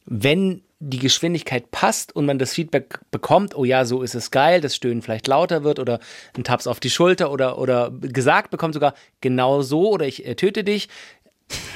Wenn 0.05 0.61
die 0.79 0.99
Geschwindigkeit 0.99 1.71
passt 1.71 2.15
und 2.15 2.25
man 2.25 2.37
das 2.37 2.53
Feedback 2.53 2.99
bekommt, 3.09 3.55
oh 3.55 3.65
ja, 3.65 3.85
so 3.85 4.01
ist 4.01 4.13
es 4.13 4.29
geil, 4.29 4.61
das 4.61 4.75
Stöhnen 4.75 5.01
vielleicht 5.01 5.27
lauter 5.27 5.63
wird 5.63 5.79
oder 5.79 5.99
ein 6.37 6.43
Taps 6.43 6.67
auf 6.67 6.79
die 6.79 6.89
Schulter 6.89 7.31
oder, 7.31 7.57
oder 7.57 7.91
gesagt 7.91 8.51
bekommt 8.51 8.73
sogar 8.73 8.93
genau 9.21 9.61
so 9.61 9.89
oder 9.89 10.05
ich 10.05 10.25
äh, 10.25 10.35
töte 10.35 10.63
dich, 10.63 10.89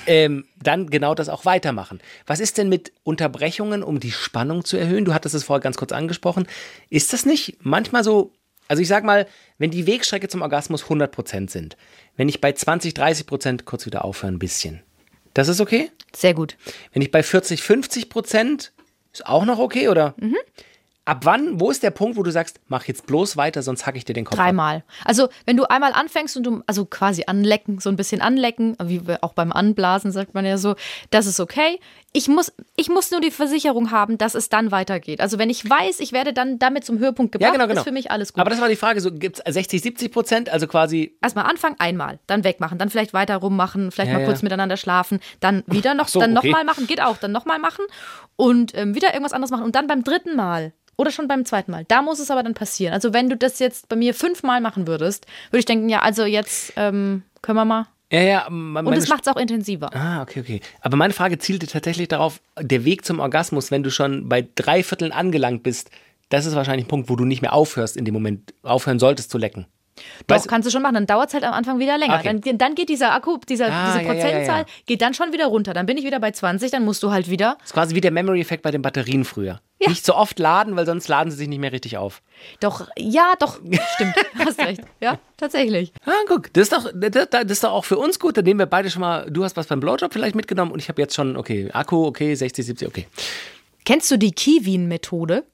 ähm, 0.05 0.45
dann 0.61 0.89
genau 0.89 1.15
das 1.15 1.29
auch 1.29 1.45
weitermachen. 1.45 1.99
Was 2.25 2.39
ist 2.39 2.57
denn 2.57 2.69
mit 2.69 2.91
Unterbrechungen, 3.03 3.83
um 3.83 3.99
die 3.99 4.11
Spannung 4.11 4.65
zu 4.65 4.77
erhöhen? 4.77 5.05
Du 5.05 5.13
hattest 5.13 5.35
es 5.35 5.43
vorher 5.43 5.61
ganz 5.61 5.77
kurz 5.77 5.91
angesprochen. 5.91 6.47
Ist 6.89 7.13
das 7.13 7.25
nicht 7.25 7.57
manchmal 7.61 8.03
so, 8.03 8.33
also 8.67 8.81
ich 8.81 8.87
sag 8.87 9.03
mal, 9.03 9.27
wenn 9.57 9.71
die 9.71 9.87
Wegstrecke 9.87 10.27
zum 10.27 10.41
Orgasmus 10.41 10.83
100% 10.85 11.49
sind, 11.49 11.77
wenn 12.17 12.29
ich 12.29 12.41
bei 12.41 12.51
20, 12.51 12.93
30% 12.93 13.63
kurz 13.63 13.85
wieder 13.85 14.03
aufhöre 14.03 14.31
ein 14.31 14.39
bisschen, 14.39 14.81
das 15.33 15.47
ist 15.47 15.61
okay? 15.61 15.91
Sehr 16.15 16.33
gut. 16.33 16.57
Wenn 16.93 17.01
ich 17.01 17.11
bei 17.11 17.23
40, 17.23 17.61
50% 17.61 18.71
ist 19.11 19.25
auch 19.25 19.45
noch 19.45 19.59
okay, 19.59 19.89
oder? 19.89 20.15
Mhm. 20.17 20.37
Ab 21.05 21.21
wann, 21.23 21.59
wo 21.59 21.71
ist 21.71 21.81
der 21.81 21.89
Punkt, 21.89 22.17
wo 22.17 22.23
du 22.23 22.31
sagst, 22.31 22.59
mach 22.67 22.85
jetzt 22.85 23.07
bloß 23.07 23.35
weiter, 23.35 23.63
sonst 23.63 23.87
hack 23.87 23.95
ich 23.95 24.05
dir 24.05 24.13
den 24.13 24.25
Kopf 24.25 24.37
ab? 24.37 24.45
Dreimal. 24.45 24.83
Also, 25.03 25.29
wenn 25.45 25.57
du 25.57 25.63
einmal 25.67 25.93
anfängst 25.93 26.37
und 26.37 26.43
du, 26.43 26.61
also 26.67 26.85
quasi 26.85 27.23
anlecken, 27.25 27.79
so 27.79 27.89
ein 27.89 27.95
bisschen 27.95 28.21
anlecken, 28.21 28.77
wie 28.83 29.01
auch 29.21 29.33
beim 29.33 29.51
Anblasen 29.51 30.11
sagt 30.11 30.35
man 30.35 30.45
ja 30.45 30.59
so, 30.59 30.75
das 31.09 31.25
ist 31.25 31.39
okay. 31.39 31.79
Ich 32.11 32.27
muss, 32.27 32.51
ich 32.75 32.89
muss 32.89 33.11
nur 33.11 33.21
die 33.21 33.29
Versicherung 33.29 33.91
haben, 33.91 34.17
dass 34.17 34.33
es 34.33 34.49
dann 34.49 34.71
weitergeht. 34.71 35.21
Also, 35.21 35.37
wenn 35.37 35.49
ich 35.49 35.69
weiß, 35.69 35.99
ich 35.99 36.11
werde 36.11 36.33
dann 36.33 36.57
damit 36.57 36.83
zum 36.83 36.97
Höhepunkt 36.97 37.31
gebracht, 37.31 37.49
Ja, 37.49 37.53
genau, 37.53 37.67
genau. 37.67 37.81
ist 37.81 37.87
für 37.87 37.93
mich 37.93 38.09
alles 38.09 38.33
gut. 38.33 38.41
Aber 38.41 38.49
das 38.49 38.59
war 38.59 38.67
die 38.67 38.75
Frage, 38.75 38.99
so 38.99 39.11
gibt 39.11 39.39
es 39.45 39.53
60, 39.53 39.81
70 39.81 40.11
Prozent, 40.11 40.49
also 40.49 40.67
quasi 40.67 41.15
Erstmal 41.21 41.45
anfangen, 41.45 41.75
einmal, 41.77 42.19
dann 42.25 42.43
wegmachen, 42.43 42.79
dann 42.79 42.89
vielleicht 42.89 43.13
weiter 43.13 43.37
rummachen, 43.37 43.91
vielleicht 43.91 44.09
Ja, 44.09 44.15
mal 44.15 44.21
ja. 44.21 44.25
kurz 44.27 44.41
miteinander 44.41 44.77
schlafen, 44.77 45.19
dann 45.39 45.63
wieder 45.67 45.93
noch, 45.93 46.07
so, 46.07 46.19
dann 46.19 46.35
okay. 46.35 46.47
nochmal 46.47 46.63
machen, 46.65 46.87
geht 46.87 47.01
auch, 47.01 47.17
dann 47.17 47.31
nochmal 47.31 47.59
machen 47.59 47.85
und 48.35 48.75
ähm, 48.75 48.95
wieder 48.95 49.09
irgendwas 49.13 49.33
anderes 49.33 49.51
machen 49.51 49.63
und 49.63 49.75
dann 49.75 49.85
beim 49.85 50.03
dritten 50.03 50.35
Mal 50.35 50.73
oder 50.97 51.11
schon 51.11 51.27
beim 51.27 51.45
zweiten 51.45 51.71
Mal. 51.71 51.85
Da 51.87 52.01
muss 52.01 52.19
es 52.19 52.29
aber 52.31 52.43
dann 52.43 52.53
passieren. 52.55 52.93
Also 52.93 53.13
wenn 53.13 53.29
du 53.29 53.37
das 53.37 53.59
jetzt 53.59 53.87
bei 53.87 53.95
mir 53.95 54.13
fünfmal 54.13 54.59
machen 54.61 54.87
würdest, 54.87 55.27
würde 55.51 55.59
ich 55.59 55.65
denken, 55.65 55.87
ja, 55.89 56.01
also 56.01 56.25
jetzt 56.25 56.73
ähm, 56.75 57.23
können 57.41 57.57
wir 57.57 57.65
mal. 57.65 57.87
Ja, 58.11 58.21
ja, 58.21 58.47
Und 58.47 58.93
es 58.93 59.07
macht 59.07 59.27
es 59.27 59.27
auch 59.27 59.37
intensiver. 59.37 59.93
Ah, 59.93 60.23
okay, 60.23 60.39
okay. 60.39 60.61
Aber 60.81 60.97
meine 60.97 61.13
Frage 61.13 61.37
zielte 61.37 61.67
tatsächlich 61.67 62.07
darauf, 62.07 62.41
der 62.59 62.83
Weg 62.83 63.05
zum 63.05 63.19
Orgasmus, 63.19 63.69
wenn 63.69 63.83
du 63.83 63.91
schon 63.91 64.27
bei 64.27 64.47
drei 64.55 64.81
Vierteln 64.81 65.11
angelangt 65.11 65.61
bist, 65.61 65.91
das 66.29 66.45
ist 66.45 66.55
wahrscheinlich 66.55 66.85
ein 66.85 66.89
Punkt, 66.89 67.09
wo 67.09 67.15
du 67.15 67.25
nicht 67.25 67.41
mehr 67.41 67.53
aufhörst, 67.53 67.97
in 67.97 68.05
dem 68.05 68.13
Moment 68.13 68.53
aufhören 68.63 68.99
solltest 68.99 69.29
zu 69.29 69.37
lecken. 69.37 69.67
Doch, 70.27 70.35
Weißt- 70.37 70.47
kannst 70.47 70.67
du 70.67 70.71
schon 70.71 70.81
machen. 70.81 70.95
Dann 70.95 71.07
dauert 71.07 71.29
es 71.29 71.33
halt 71.33 71.43
am 71.43 71.53
Anfang 71.53 71.79
wieder 71.79 71.97
länger. 71.97 72.19
Okay. 72.19 72.39
Dann, 72.43 72.57
dann 72.57 72.75
geht 72.75 72.89
dieser 72.89 73.13
Akku, 73.13 73.37
dieser, 73.47 73.67
Ah, 73.71 73.93
diese 73.93 74.05
ja, 74.05 74.13
ja, 74.13 74.13
ja, 74.13 74.21
Prozentzahl, 74.23 74.59
ja. 74.61 74.65
geht 74.85 75.01
dann 75.01 75.13
schon 75.13 75.31
wieder 75.33 75.47
runter. 75.47 75.73
Dann 75.73 75.85
bin 75.85 75.97
ich 75.97 76.05
wieder 76.05 76.19
bei 76.19 76.31
20, 76.31 76.71
dann 76.71 76.85
musst 76.85 77.03
du 77.03 77.11
halt 77.11 77.29
wieder. 77.29 77.55
Das 77.59 77.67
ist 77.67 77.73
quasi 77.73 77.95
wie 77.95 78.01
der 78.01 78.11
Memory-Effekt 78.11 78.63
bei 78.63 78.71
den 78.71 78.81
Batterien 78.81 79.25
früher. 79.25 79.61
Ja. 79.81 79.87
Nicht 79.89 80.05
so 80.05 80.13
oft 80.13 80.37
laden, 80.39 80.75
weil 80.75 80.85
sonst 80.85 81.07
laden 81.07 81.31
sie 81.31 81.37
sich 81.37 81.47
nicht 81.47 81.59
mehr 81.59 81.71
richtig 81.71 81.97
auf. 81.97 82.21
Doch, 82.59 82.89
ja, 82.97 83.33
doch, 83.39 83.59
stimmt. 83.95 84.13
Hast 84.37 84.59
recht. 84.59 84.81
Ja, 84.99 85.19
tatsächlich. 85.37 85.93
Ah, 86.05 86.11
guck, 86.27 86.51
das 86.51 86.63
ist, 86.63 86.73
doch, 86.73 86.91
das, 86.93 87.43
ist 87.45 87.63
doch 87.63 87.71
auch 87.71 87.85
für 87.85 87.97
uns 87.97 88.19
gut. 88.19 88.35
Da 88.35 88.41
nehmen 88.41 88.59
wir 88.59 88.65
beide 88.65 88.89
schon 88.89 88.99
mal, 88.99 89.29
du 89.31 89.45
hast 89.45 89.55
was 89.55 89.67
beim 89.67 89.79
Blowjob 89.79 90.11
vielleicht 90.11 90.35
mitgenommen 90.35 90.71
und 90.73 90.79
ich 90.79 90.89
habe 90.89 91.01
jetzt 91.01 91.15
schon, 91.15 91.37
okay, 91.37 91.69
Akku, 91.71 92.05
okay, 92.05 92.35
60, 92.35 92.65
70, 92.65 92.87
okay. 92.89 93.07
Kennst 93.85 94.11
du 94.11 94.17
die 94.17 94.31
Kiwin-Methode? 94.33 95.45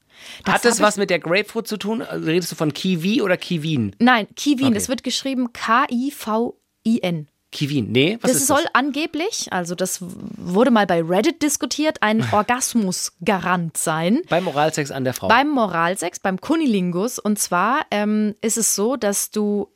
Hat 0.46 0.64
das 0.66 0.74
hab 0.74 0.80
ich- 0.80 0.82
was 0.86 0.98
mit 0.98 1.10
der 1.10 1.20
Grapefruit 1.20 1.68
zu 1.68 1.78
tun? 1.78 2.02
Also 2.02 2.26
redest 2.28 2.52
du 2.52 2.56
von 2.56 2.74
Kiwi 2.74 3.22
oder 3.22 3.38
Kiwin? 3.38 3.96
Nein, 4.00 4.28
Kiwin. 4.36 4.66
Okay. 4.68 4.74
Das 4.76 4.90
wird 4.90 5.04
geschrieben 5.04 5.52
K-I-V-I-N. 5.54 7.28
Kiwin, 7.52 7.90
nee, 7.92 8.18
was 8.20 8.32
Das 8.32 8.42
ist 8.42 8.48
soll 8.48 8.64
das? 8.64 8.76
angeblich, 8.76 9.48
also 9.54 9.76
das 9.76 10.00
wurde 10.02 10.72
mal 10.72 10.86
bei 10.86 11.02
Reddit 11.02 11.42
diskutiert, 11.42 12.02
ein 12.04 12.20
Orgasmusgarant 12.34 13.78
sein. 13.78 14.22
Beim 14.28 14.48
Oralsex 14.48 14.92
an 14.92 15.06
der 15.06 15.14
Frau. 15.14 15.30
Beim 15.30 15.48
Moralsex, 15.50 16.20
beim 16.20 16.42
Kunilingus. 16.42 17.18
Und 17.18 17.40
zwar 17.40 17.86
ähm, 17.92 18.36
ist 18.42 18.58
es 18.58 18.76
so, 18.76 18.98
dass 18.98 19.32
du. 19.32 19.70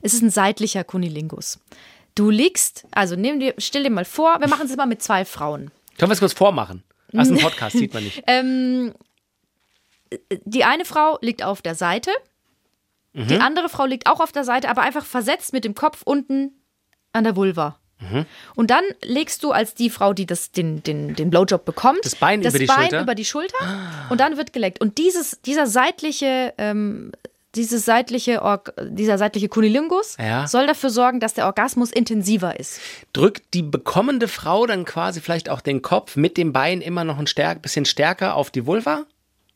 Es 0.00 0.14
ist 0.14 0.22
ein 0.22 0.30
seitlicher 0.30 0.82
Kunilingus. 0.82 1.58
Du 2.14 2.30
liegst, 2.30 2.84
also 2.90 3.14
nimm 3.14 3.38
dir, 3.38 3.54
stell 3.58 3.82
dir 3.82 3.90
mal 3.90 4.04
vor, 4.06 4.40
wir 4.40 4.48
machen 4.48 4.66
es 4.66 4.74
mal 4.76 4.86
mit 4.86 5.02
zwei 5.02 5.24
Frauen. 5.26 5.70
Können 5.98 6.10
wir 6.10 6.14
es 6.14 6.20
kurz 6.20 6.32
vormachen? 6.32 6.82
Das 7.12 7.28
ist 7.28 7.36
ein 7.36 7.38
Podcast, 7.42 7.76
sieht 7.76 7.94
man 7.94 8.04
nicht. 8.04 8.22
Ähm, 8.26 8.94
die 10.44 10.64
eine 10.64 10.84
Frau 10.84 11.18
liegt 11.20 11.42
auf 11.42 11.62
der 11.62 11.74
Seite, 11.74 12.10
Mhm. 13.14 13.26
die 13.28 13.40
andere 13.40 13.70
Frau 13.70 13.86
liegt 13.86 14.06
auch 14.06 14.20
auf 14.20 14.32
der 14.32 14.44
Seite, 14.44 14.68
aber 14.68 14.82
einfach 14.82 15.04
versetzt 15.04 15.54
mit 15.54 15.64
dem 15.64 15.74
Kopf 15.74 16.02
unten 16.04 16.52
an 17.12 17.24
der 17.24 17.36
Vulva. 17.36 17.78
Mhm. 18.00 18.26
Und 18.54 18.70
dann 18.70 18.84
legst 19.02 19.42
du 19.42 19.50
als 19.50 19.74
die 19.74 19.88
Frau, 19.88 20.12
die 20.12 20.26
das, 20.26 20.52
den, 20.52 20.82
den, 20.82 21.14
den 21.16 21.30
Blowjob 21.30 21.64
bekommt, 21.64 22.04
Das 22.04 22.14
Bein 22.14 22.42
über 22.42 22.50
die 22.58 22.66
Bein 22.66 22.76
Schulter? 22.90 23.00
über 23.02 23.14
die 23.14 23.24
Schulter 23.24 23.56
und 24.10 24.20
dann 24.20 24.36
wird 24.36 24.52
geleckt. 24.52 24.80
Und 24.82 24.98
dieses, 24.98 25.40
dieser 25.40 25.66
seitliche, 25.66 26.52
ähm, 26.58 27.10
dieses 27.58 27.84
seitliche, 27.84 28.40
Org 28.42 28.72
dieser 28.82 29.18
seitliche 29.18 29.48
Kunilingus 29.48 30.16
Ja. 30.18 30.46
soll 30.46 30.66
dafür 30.66 30.88
sorgen, 30.90 31.20
dass 31.20 31.34
der 31.34 31.44
Orgasmus 31.46 31.90
intensiver 31.92 32.58
ist. 32.58 32.80
Drückt 33.12 33.52
die 33.52 33.62
bekommende 33.62 34.28
Frau 34.28 34.64
dann 34.66 34.84
quasi 34.86 35.20
vielleicht 35.20 35.50
auch 35.50 35.60
den 35.60 35.82
Kopf 35.82 36.16
mit 36.16 36.36
dem 36.38 36.52
Bein 36.52 36.80
immer 36.80 37.04
noch 37.04 37.18
ein 37.18 37.26
stärk, 37.26 37.60
bisschen 37.60 37.84
stärker 37.84 38.34
auf 38.36 38.50
die 38.50 38.64
Vulva? 38.66 39.04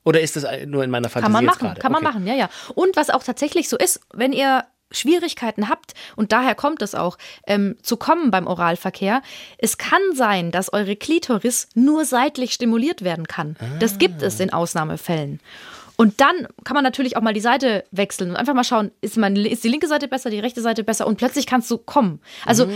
Oder 0.04 0.20
ist 0.20 0.34
das 0.36 0.44
nur 0.66 0.82
in 0.84 0.90
meiner 0.90 1.08
Fantasie 1.08 1.22
Kann 1.22 1.32
man 1.32 1.44
machen, 1.44 1.66
gerade? 1.68 1.80
kann 1.80 1.92
man 1.92 2.02
Okay. 2.04 2.12
machen, 2.12 2.26
ja, 2.26 2.34
ja. 2.34 2.50
Und 2.74 2.96
was 2.96 3.08
auch 3.08 3.22
tatsächlich 3.22 3.68
so 3.68 3.78
ist, 3.78 4.00
wenn 4.12 4.32
ihr 4.32 4.64
Schwierigkeiten 4.90 5.68
habt, 5.70 5.92
und 6.16 6.32
daher 6.32 6.54
kommt 6.54 6.82
es 6.82 6.94
auch, 6.94 7.16
ähm, 7.46 7.76
zu 7.82 7.96
kommen 7.96 8.30
beim 8.30 8.46
Oralverkehr, 8.46 9.22
es 9.58 9.78
kann 9.78 10.02
sein, 10.14 10.50
dass 10.50 10.72
eure 10.72 10.96
Klitoris 10.96 11.68
nur 11.74 12.04
seitlich 12.04 12.52
stimuliert 12.52 13.02
werden 13.02 13.26
kann. 13.26 13.56
Das 13.78 13.96
gibt 13.98 14.20
es 14.22 14.38
in 14.40 14.52
Ausnahmefällen. 14.52 15.40
Und 16.02 16.20
dann 16.20 16.48
kann 16.64 16.74
man 16.74 16.82
natürlich 16.84 17.16
auch 17.16 17.20
mal 17.22 17.32
die 17.32 17.40
Seite 17.40 17.84
wechseln 17.92 18.30
und 18.30 18.36
einfach 18.36 18.54
mal 18.54 18.64
schauen, 18.64 18.90
ist, 19.00 19.16
mein, 19.16 19.36
ist 19.36 19.62
die 19.64 19.68
linke 19.68 19.86
Seite 19.86 20.08
besser, 20.08 20.30
die 20.30 20.40
rechte 20.40 20.60
Seite 20.60 20.82
besser 20.84 21.06
und 21.06 21.16
plötzlich 21.16 21.46
kannst 21.46 21.70
du 21.70 21.78
kommen. 21.78 22.20
Also 22.44 22.66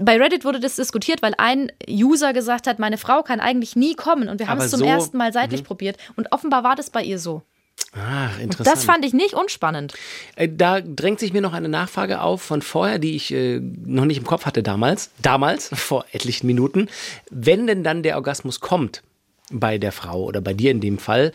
bei 0.00 0.16
Reddit 0.16 0.44
wurde 0.44 0.60
das 0.60 0.76
diskutiert, 0.76 1.22
weil 1.22 1.34
ein 1.38 1.72
User 1.90 2.32
gesagt 2.32 2.66
hat, 2.66 2.78
meine 2.78 2.98
Frau 2.98 3.22
kann 3.22 3.40
eigentlich 3.40 3.76
nie 3.76 3.94
kommen 3.94 4.28
und 4.28 4.38
wir 4.38 4.46
haben 4.48 4.58
Aber 4.58 4.64
es 4.66 4.70
zum 4.70 4.80
so- 4.80 4.86
ersten 4.86 5.16
Mal 5.16 5.32
seitlich 5.32 5.64
probiert 5.64 5.96
und 6.16 6.30
offenbar 6.32 6.62
war 6.64 6.76
das 6.76 6.90
bei 6.90 7.02
ihr 7.02 7.18
so. 7.18 7.42
Ach, 7.98 8.38
interessant. 8.38 8.66
Das 8.76 8.84
fand 8.84 9.04
ich 9.04 9.12
nicht 9.14 9.34
unspannend. 9.34 9.94
Äh, 10.36 10.48
Da 10.48 10.80
drängt 10.80 11.18
sich 11.20 11.32
mir 11.32 11.40
noch 11.42 11.52
eine 11.54 11.68
Nachfrage 11.68 12.20
auf 12.20 12.40
von 12.42 12.62
vorher, 12.62 12.98
die 12.98 13.16
ich 13.16 13.32
äh, 13.32 13.58
noch 13.60 14.04
nicht 14.04 14.18
im 14.18 14.24
Kopf 14.26 14.46
hatte 14.46 14.62
damals. 14.62 15.10
Damals, 15.22 15.68
vor 15.74 16.04
etlichen 16.12 16.46
Minuten. 16.46 16.88
Wenn 17.30 17.66
denn 17.66 17.84
dann 17.84 18.02
der 18.02 18.16
Orgasmus 18.16 18.60
kommt 18.60 19.02
bei 19.50 19.78
der 19.78 19.92
Frau 19.92 20.24
oder 20.24 20.40
bei 20.40 20.54
dir 20.54 20.70
in 20.72 20.80
dem 20.80 20.98
Fall, 20.98 21.32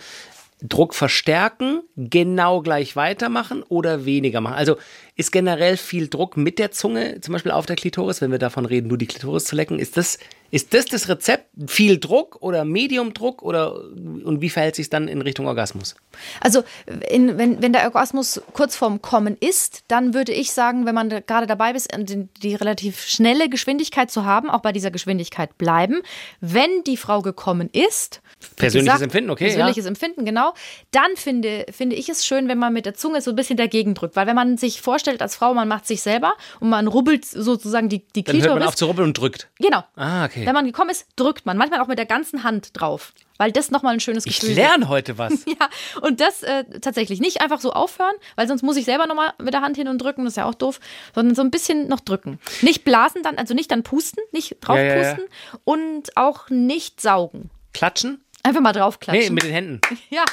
Druck 0.62 0.94
verstärken, 0.94 1.82
genau 1.96 2.62
gleich 2.62 2.96
weitermachen 2.96 3.64
oder 3.64 4.06
weniger 4.06 4.42
machen? 4.42 4.56
Also 4.56 4.78
ist 5.16 5.32
generell 5.32 5.78
viel 5.78 6.08
Druck 6.08 6.38
mit 6.38 6.60
der 6.60 6.72
Zunge, 6.72 7.20
zum 7.22 7.34
Beispiel 7.34 7.52
auf 7.52 7.66
der 7.66 7.76
Klitoris, 7.76 8.22
wenn 8.22 8.32
wir 8.32 8.40
davon 8.40 8.66
reden, 8.66 8.88
nur 8.88 8.98
die 8.98 9.08
Klitoris 9.08 9.46
zu 9.46 9.56
lecken, 9.56 9.80
ist 9.80 9.98
das, 9.98 10.20
ist 10.52 10.74
das 10.74 10.86
das 10.86 11.08
Rezept? 11.08 11.46
Viel 11.68 11.98
Druck 11.98 12.38
oder 12.42 12.66
Mediumdruck 12.66 13.42
oder 13.42 13.74
und 13.74 14.42
wie 14.42 14.50
verhält 14.50 14.76
sich 14.76 14.90
dann 14.90 15.08
in 15.08 15.22
Richtung 15.22 15.48
Orgasmus? 15.48 15.96
Also, 16.42 16.64
in, 17.10 17.38
wenn, 17.38 17.62
wenn 17.62 17.72
der 17.74 17.86
Orgasmus 17.86 18.42
kurz 18.54 18.76
vorm 18.76 19.02
Kommen 19.02 19.38
ist, 19.40 19.84
dann 19.88 20.14
würde 20.14 20.34
ich 20.34 20.52
sagen, 20.52 20.86
wenn 20.86 20.94
man 20.94 21.10
da 21.10 21.22
gerade 21.22 21.48
dabei 21.48 21.72
ist, 21.72 21.90
die, 21.98 22.28
die 22.44 22.56
relativ 22.56 23.02
schnelle 23.02 23.50
Geschwindigkeit 23.50 24.12
zu 24.12 24.26
haben, 24.26 24.50
auch 24.50 24.62
bei 24.62 24.74
dieser 24.74 24.92
Geschwindigkeit 24.92 25.58
bleiben. 25.58 26.02
Wenn 26.42 26.84
die 26.86 26.98
Frau 26.98 27.22
gekommen 27.22 27.70
ist, 27.72 28.22
Persönliches 28.56 29.02
Empfinden, 29.02 29.30
okay, 29.30 29.46
Persönliches 29.46 29.86
Empfinden, 29.86 30.26
genau. 30.26 30.54
Dann 30.92 31.16
finde, 31.16 31.66
finde 31.72 31.96
ich 31.96 32.10
es 32.10 32.26
schön, 32.26 32.48
wenn 32.48 32.58
man 32.58 32.74
mit 32.74 32.86
der 32.86 32.96
Zunge 32.96 33.22
so 33.22 33.32
ein 33.32 33.36
bisschen 33.36 33.58
dagegen 33.58 33.94
drückt. 33.94 34.16
Weil 34.16 34.28
wenn 34.28 34.36
man 34.36 34.58
sich 34.58 34.82
vorstellt 34.82 35.22
als 35.22 35.36
Frau, 35.36 35.54
man 35.54 35.68
macht 35.68 35.88
sich 35.88 36.02
selber 36.02 36.34
und 36.60 36.70
man 36.70 36.88
rubbelt 36.88 37.26
sozusagen 37.26 37.88
die, 37.90 38.06
die 38.16 38.24
Dann 38.24 38.42
hört 38.42 38.60
man 38.60 38.64
auf 38.64 38.76
zu 38.76 38.86
rubbeln 38.86 39.10
und 39.10 39.18
drückt. 39.18 39.50
Genau. 39.60 39.84
Ah, 39.96 40.26
okay. 40.26 40.41
Wenn 40.46 40.54
man 40.54 40.66
gekommen 40.66 40.90
ist, 40.90 41.06
drückt 41.16 41.46
man. 41.46 41.58
Manchmal 41.58 41.80
auch 41.82 41.88
mit 41.88 41.98
der 41.98 42.06
ganzen 42.06 42.44
Hand 42.44 42.70
drauf. 42.74 43.14
Weil 43.38 43.52
das 43.52 43.72
nochmal 43.72 43.94
ein 43.94 44.00
schönes 44.00 44.26
Ich 44.26 44.36
Gefühl 44.40 44.52
ist. 44.52 44.56
lerne 44.58 44.88
heute 44.90 45.18
was. 45.18 45.46
Ja, 45.48 45.70
und 46.02 46.20
das 46.22 46.44
äh, 46.44 46.64
tatsächlich 46.80 47.20
nicht 47.20 47.42
einfach 47.42 47.60
so 47.60 47.74
aufhören, 47.74 48.14
weil 48.36 48.48
sonst 48.48 48.62
muss 48.62 48.78
ich 48.78 48.86
selber 48.86 49.08
nochmal 49.08 49.34
mit 49.42 49.54
der 49.54 49.62
Hand 49.62 49.76
hin 49.78 49.88
und 49.88 49.98
drücken, 50.00 50.24
das 50.26 50.34
ist 50.34 50.38
ja 50.38 50.46
auch 50.46 50.54
doof, 50.54 50.80
sondern 51.16 51.34
so 51.36 51.42
ein 51.42 51.50
bisschen 51.52 51.88
noch 51.88 52.00
drücken. 52.02 52.40
Nicht 52.62 52.84
blasen 52.84 53.24
dann, 53.24 53.38
also 53.38 53.54
nicht 53.54 53.72
dann 53.72 53.84
pusten, 53.84 54.22
nicht 54.32 54.58
drauf 54.62 54.78
Ja, 54.78 54.96
ja, 54.96 55.18
und 55.64 56.16
auch 56.18 56.50
nicht 56.50 57.02
saugen. 57.02 57.50
Klatschen? 57.74 58.24
Einfach 58.44 58.62
mal 58.62 58.72
Nee, 58.74 58.80
draufklatschen. 58.80 59.34
mit 59.34 59.44
den 59.44 59.52
Händen. 59.52 59.82
ja, 60.10 60.24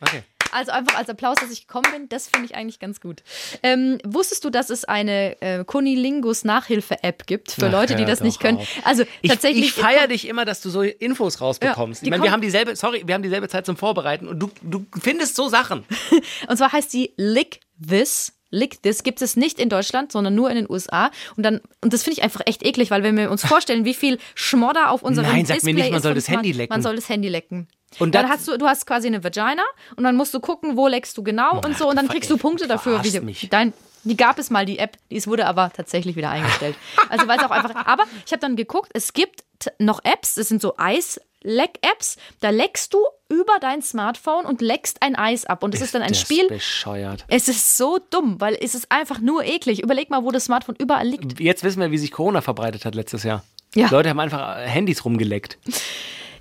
Okay. 0.00 0.22
Also 0.52 0.72
einfach 0.72 0.96
als 0.96 1.08
Applaus, 1.08 1.36
dass 1.40 1.50
ich 1.50 1.66
gekommen 1.66 1.90
bin, 1.92 2.08
das 2.08 2.28
finde 2.28 2.46
ich 2.46 2.54
eigentlich 2.54 2.78
ganz 2.78 3.00
gut. 3.00 3.22
Ähm, 3.62 3.98
wusstest 4.04 4.44
du, 4.44 4.50
dass 4.50 4.70
es 4.70 4.84
eine 4.84 5.40
äh, 5.42 5.64
Kunilingus-Nachhilfe-App 5.64 7.26
gibt 7.26 7.52
für 7.52 7.66
Ach, 7.66 7.72
Leute, 7.72 7.94
die 7.96 8.04
das 8.04 8.20
nicht 8.20 8.40
können? 8.40 8.58
auf. 8.58 8.68
Also 8.84 9.04
Ich, 9.22 9.30
tatsächlich. 9.30 9.66
ich 9.66 9.72
feiere 9.72 10.08
dich 10.08 10.26
immer, 10.28 10.44
dass 10.44 10.60
du 10.60 10.70
so 10.70 10.82
Infos 10.82 11.40
rausbekommst. 11.40 12.02
Ja, 12.02 12.04
die 12.04 12.08
ich 12.08 12.10
meine, 12.10 12.22
wir 12.22 12.32
haben 12.32 12.40
dieselbe, 12.42 12.76
sorry, 12.76 13.02
wir 13.06 13.14
haben 13.14 13.22
dieselbe 13.22 13.48
Zeit 13.48 13.66
zum 13.66 13.76
Vorbereiten 13.76 14.28
und 14.28 14.38
du, 14.38 14.50
du 14.62 14.86
findest 15.00 15.36
so 15.36 15.48
Sachen. 15.48 15.84
Und 16.48 16.56
zwar 16.56 16.72
heißt 16.72 16.90
sie 16.90 17.12
Lick 17.16 17.60
This. 17.86 18.32
Lick 18.50 18.82
This 18.82 19.02
gibt 19.02 19.22
es 19.22 19.36
nicht 19.36 19.58
in 19.58 19.68
Deutschland, 19.68 20.12
sondern 20.12 20.34
nur 20.34 20.48
in 20.50 20.56
den 20.56 20.70
USA. 20.70 21.10
Und 21.36 21.42
dann, 21.42 21.60
und 21.82 21.92
das 21.92 22.04
finde 22.04 22.18
ich 22.18 22.22
einfach 22.24 22.40
echt 22.46 22.64
eklig, 22.64 22.90
weil 22.90 23.02
wenn 23.02 23.16
wir 23.16 23.30
uns 23.30 23.44
vorstellen, 23.44 23.84
wie 23.84 23.94
viel 23.94 24.18
Schmodder 24.34 24.90
auf 24.90 25.02
unserem 25.02 25.28
Nein, 25.28 25.44
sag 25.46 25.62
mir 25.62 25.72
Display 25.72 25.72
nicht, 25.74 25.92
man 25.92 26.02
soll 26.02 26.14
das 26.14 26.28
Handy 26.28 26.52
lecken. 26.52 26.72
Man 26.72 26.82
soll 26.82 26.96
das 26.96 27.08
Handy 27.08 27.28
lecken. 27.28 27.68
Und 27.98 28.14
dann 28.14 28.28
hast 28.28 28.46
du, 28.48 28.56
du 28.56 28.66
hast 28.66 28.86
quasi 28.86 29.06
eine 29.06 29.22
Vagina 29.24 29.62
und 29.96 30.04
dann 30.04 30.16
musst 30.16 30.34
du 30.34 30.40
gucken, 30.40 30.76
wo 30.76 30.86
leckst 30.88 31.16
du 31.16 31.22
genau 31.22 31.60
und 31.64 31.76
so 31.76 31.88
und 31.88 31.96
dann 31.96 32.08
kriegst 32.08 32.30
du 32.30 32.36
Punkte 32.36 32.66
dafür, 32.66 33.02
wie 33.04 33.10
du, 33.10 33.48
dein, 33.48 33.72
Die 34.04 34.16
gab 34.16 34.38
es 34.38 34.50
mal, 34.50 34.66
die 34.66 34.78
App, 34.78 34.96
die 35.10 35.24
wurde 35.26 35.46
aber 35.46 35.72
tatsächlich 35.74 36.16
wieder 36.16 36.30
eingestellt. 36.30 36.76
Also 37.08 37.26
weil 37.26 37.38
es 37.38 37.44
auch 37.44 37.50
einfach. 37.50 37.86
Aber 37.86 38.04
ich 38.24 38.32
habe 38.32 38.40
dann 38.40 38.56
geguckt, 38.56 38.90
es 38.94 39.12
gibt 39.12 39.42
noch 39.78 40.00
Apps, 40.04 40.34
das 40.34 40.48
sind 40.48 40.60
so 40.60 40.74
Eisleck-Apps. 40.76 42.16
Da 42.40 42.50
leckst 42.50 42.94
du 42.94 42.98
über 43.28 43.54
dein 43.60 43.82
Smartphone 43.82 44.44
und 44.44 44.60
leckst 44.60 45.02
ein 45.02 45.16
Eis 45.16 45.44
ab. 45.46 45.62
Und 45.62 45.74
es 45.74 45.80
ist, 45.80 45.94
dann 45.94 46.02
ein 46.02 46.10
das 46.10 46.20
Spiel. 46.20 46.46
bescheuert. 46.48 47.24
Es 47.28 47.48
ist 47.48 47.76
so 47.76 47.98
dumm, 48.10 48.40
weil 48.40 48.56
es 48.60 48.74
ist 48.74 48.92
einfach 48.92 49.18
nur 49.20 49.44
eklig. 49.44 49.82
Überleg 49.82 50.10
mal, 50.10 50.22
wo 50.22 50.30
das 50.30 50.44
Smartphone 50.44 50.76
überall 50.78 51.06
liegt. 51.06 51.40
Jetzt 51.40 51.64
wissen 51.64 51.80
wir, 51.80 51.90
wie 51.90 51.98
sich 51.98 52.12
Corona 52.12 52.40
verbreitet 52.40 52.84
hat 52.84 52.94
letztes 52.94 53.24
Jahr. 53.24 53.42
Ja. 53.74 53.88
Leute 53.90 54.10
haben 54.10 54.20
einfach 54.20 54.58
äh, 54.58 54.68
Handys 54.68 55.04
rumgeleckt. 55.04 55.58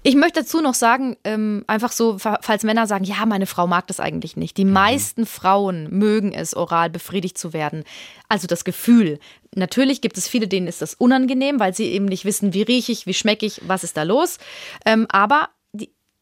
Ich 0.08 0.14
möchte 0.14 0.42
dazu 0.42 0.62
noch 0.62 0.76
sagen, 0.76 1.18
ähm, 1.24 1.64
einfach 1.66 1.92
so, 1.92 2.20
fa- 2.20 2.38
falls 2.42 2.64
Männer 2.64 2.86
sagen, 2.86 3.06
ja, 3.06 3.26
meine 3.26 3.48
Frau 3.48 3.66
mag 3.66 3.88
das 3.88 4.00
eigentlich 4.00 4.38
nicht. 4.38 4.56
Die 4.58 4.64
meisten 4.64 5.26
Frauen 5.26 5.90
mögen 5.90 6.32
es, 6.32 6.56
oral 6.56 6.92
befriedigt 6.92 7.40
zu 7.40 7.54
werden. 7.54 7.84
Also 8.30 8.46
das 8.46 8.64
Gefühl. 8.64 9.20
Natürlich 9.56 10.02
gibt 10.02 10.16
es 10.20 10.28
viele, 10.28 10.48
denen 10.48 10.68
ist 10.68 10.84
das 10.84 10.94
unangenehm, 10.94 11.60
weil 11.60 11.74
sie 11.74 11.86
eben 11.86 12.06
nicht 12.06 12.24
wissen, 12.24 12.54
wie 12.54 12.62
rieche 12.62 12.92
ich, 12.92 13.08
wie 13.08 13.16
schmecke 13.16 13.48
ich, 13.48 13.62
was 13.66 13.84
ist 13.84 13.98
da 13.98 14.04
los. 14.04 14.38
Ähm, 14.86 15.08
aber 15.10 15.50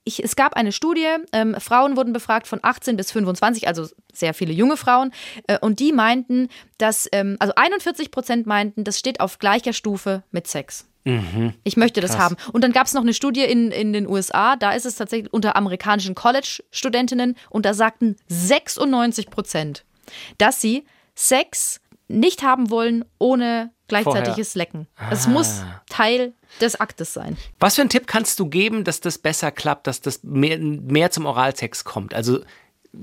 ich, 0.05 0.23
es 0.23 0.37
gab 0.37 0.53
eine 0.55 0.71
Studie, 0.71 1.07
ähm, 1.33 1.55
Frauen 1.59 1.97
wurden 1.97 2.13
befragt 2.13 2.47
von 2.47 2.59
18 2.61 2.95
bis 2.95 3.11
25, 3.11 3.67
also 3.67 3.87
sehr 4.13 4.33
viele 4.33 4.53
junge 4.53 4.77
Frauen, 4.77 5.11
äh, 5.47 5.59
und 5.59 5.81
die 5.81 5.91
meinten, 5.91 6.47
dass, 6.77 7.09
ähm, 7.11 7.35
also 7.39 7.53
41 7.55 8.11
Prozent 8.11 8.47
meinten, 8.47 8.85
das 8.85 8.97
steht 8.97 9.19
auf 9.19 9.39
gleicher 9.39 9.73
Stufe 9.73 10.23
mit 10.31 10.47
Sex. 10.47 10.85
Ich 11.63 11.77
möchte 11.77 12.01
das 12.01 12.17
haben. 12.17 12.37
Und 12.53 12.63
dann 12.63 12.71
gab 12.71 12.87
es 12.87 12.93
noch 12.93 13.01
eine 13.01 13.13
Studie 13.13 13.43
in, 13.43 13.71
in 13.71 13.91
den 13.93 14.07
USA, 14.07 14.55
da 14.55 14.71
ist 14.71 14.85
es 14.85 14.95
tatsächlich 14.95 15.31
unter 15.33 15.55
amerikanischen 15.55 16.15
College-Studentinnen 16.15 17.35
und 17.49 17.65
da 17.65 17.73
sagten 17.73 18.15
96 18.27 19.29
Prozent, 19.29 19.83
dass 20.37 20.61
sie 20.61 20.85
Sex 21.15 21.81
nicht 22.07 22.43
haben 22.43 22.69
wollen 22.69 23.05
ohne 23.19 23.71
gleichzeitiges 23.87 24.55
Lecken. 24.55 24.87
Es 25.11 25.27
muss 25.27 25.63
Teil 25.89 26.33
des 26.61 26.79
Aktes 26.79 27.13
sein. 27.13 27.37
Was 27.59 27.75
für 27.75 27.81
einen 27.81 27.89
Tipp 27.89 28.07
kannst 28.07 28.39
du 28.39 28.47
geben, 28.47 28.83
dass 28.83 28.99
das 28.99 29.17
besser 29.17 29.51
klappt, 29.51 29.87
dass 29.87 30.01
das 30.01 30.23
mehr, 30.23 30.57
mehr 30.57 31.11
zum 31.11 31.25
Oralsex 31.25 31.83
kommt? 31.83 32.13
Also 32.13 32.39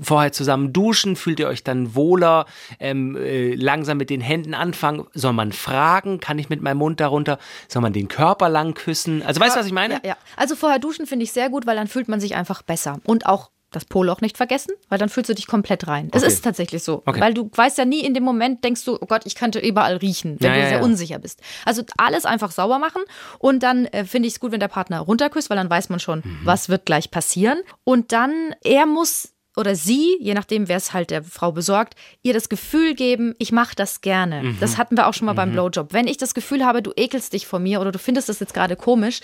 vorher 0.00 0.33
zusammen 0.33 0.72
duschen, 0.72 1.16
fühlt 1.16 1.40
ihr 1.40 1.48
euch 1.48 1.64
dann 1.64 1.94
wohler, 1.94 2.46
ähm, 2.79 3.16
äh, 3.16 3.55
langsam 3.55 3.98
mit 3.98 4.11
den 4.11 4.20
Händen 4.20 4.55
anfangen? 4.55 5.07
Soll 5.14 5.33
man 5.33 5.53
fragen, 5.53 6.20
kann 6.20 6.38
ich 6.38 6.48
mit 6.48 6.62
meinem 6.62 6.79
Mund 6.79 7.00
darunter? 7.00 7.38
Soll 7.68 7.83
man 7.83 7.92
den 7.92 8.09
Körper 8.09 8.48
lang 8.48 8.74
küssen? 8.74 9.22
Also 9.22 9.40
weißt 9.40 9.57
du, 9.57 9.61
was 9.61 9.66
ich 9.66 9.72
meine? 9.72 9.94
Ja, 9.94 10.00
ja. 10.05 10.16
Also 10.37 10.55
vorher 10.57 10.79
duschen 10.79 11.07
finde 11.07 11.24
ich 11.24 11.33
sehr 11.33 11.50
gut, 11.50 11.66
weil 11.66 11.76
dann 11.76 11.88
fühlt 11.88 12.09
man 12.09 12.20
sich 12.20 12.35
einfach 12.37 12.62
besser. 12.62 13.00
Und 13.05 13.26
auch 13.26 13.50
das 13.72 13.85
Poloch 13.85 14.20
nicht 14.20 14.37
vergessen, 14.37 14.72
weil 14.88 14.98
dann 14.98 15.09
fühlst 15.09 15.31
du 15.31 15.35
dich 15.35 15.46
komplett 15.46 15.87
rein. 15.87 16.09
Es 16.12 16.22
Okay. 16.24 16.33
ist 16.33 16.42
tatsächlich 16.42 16.83
so. 16.83 17.03
Okay. 17.07 17.20
Weil 17.20 17.35
du 17.35 17.48
weißt 17.55 17.79
ja 17.79 17.85
nie 17.85 18.00
in 18.05 18.14
dem 18.14 18.24
Moment, 18.24 18.64
denkst 18.64 18.85
du, 18.85 18.98
oh 19.00 19.07
Gott, 19.07 19.22
ich 19.26 19.37
könnte 19.37 19.61
überall 19.61 19.94
riechen, 19.96 20.37
wenn 20.40 20.48
Ja, 20.48 20.55
du 20.55 20.61
ja, 20.61 20.68
sehr 20.70 20.79
ja. 20.79 20.85
unsicher 20.85 21.20
bist. 21.20 21.40
Also 21.64 21.83
alles 21.96 22.24
einfach 22.24 22.50
sauber 22.50 22.81
machen 22.81 23.03
und 23.38 23.62
dann 23.62 23.87
äh, 23.87 24.05
finde 24.05 24.26
ich 24.26 24.35
es 24.35 24.40
gut, 24.40 24.50
wenn 24.50 24.59
der 24.59 24.66
Partner 24.66 24.98
runterküsst, 24.98 25.50
weil 25.50 25.57
dann 25.57 25.70
weiß 25.70 25.88
man 25.88 26.00
schon, 26.00 26.18
Mhm. 26.24 26.40
was 26.42 26.68
wird 26.68 26.85
gleich 26.85 27.12
passieren. 27.12 27.61
Und 27.85 28.11
dann, 28.11 28.57
er 28.64 28.87
muss 28.87 29.35
oder 29.60 29.76
sie, 29.76 30.16
je 30.18 30.34
nachdem, 30.34 30.68
wer 30.68 30.76
es 30.76 30.92
halt 30.92 31.10
der 31.10 31.22
Frau 31.22 31.52
besorgt, 31.52 31.94
ihr 32.22 32.32
das 32.32 32.48
Gefühl 32.48 32.94
geben, 32.94 33.34
ich 33.38 33.52
mache 33.52 33.76
das 33.76 34.00
gerne. 34.00 34.42
Mhm. 34.42 34.56
Das 34.58 34.78
hatten 34.78 34.96
wir 34.96 35.06
auch 35.06 35.14
schon 35.14 35.26
mal 35.26 35.34
beim 35.34 35.52
Blowjob. 35.52 35.92
Wenn 35.92 36.08
ich 36.08 36.16
das 36.16 36.34
Gefühl 36.34 36.64
habe, 36.64 36.82
du 36.82 36.92
ekelst 36.96 37.32
dich 37.32 37.46
vor 37.46 37.60
mir 37.60 37.80
oder 37.80 37.92
du 37.92 37.98
findest 37.98 38.28
das 38.28 38.40
jetzt 38.40 38.54
gerade 38.54 38.74
komisch, 38.74 39.20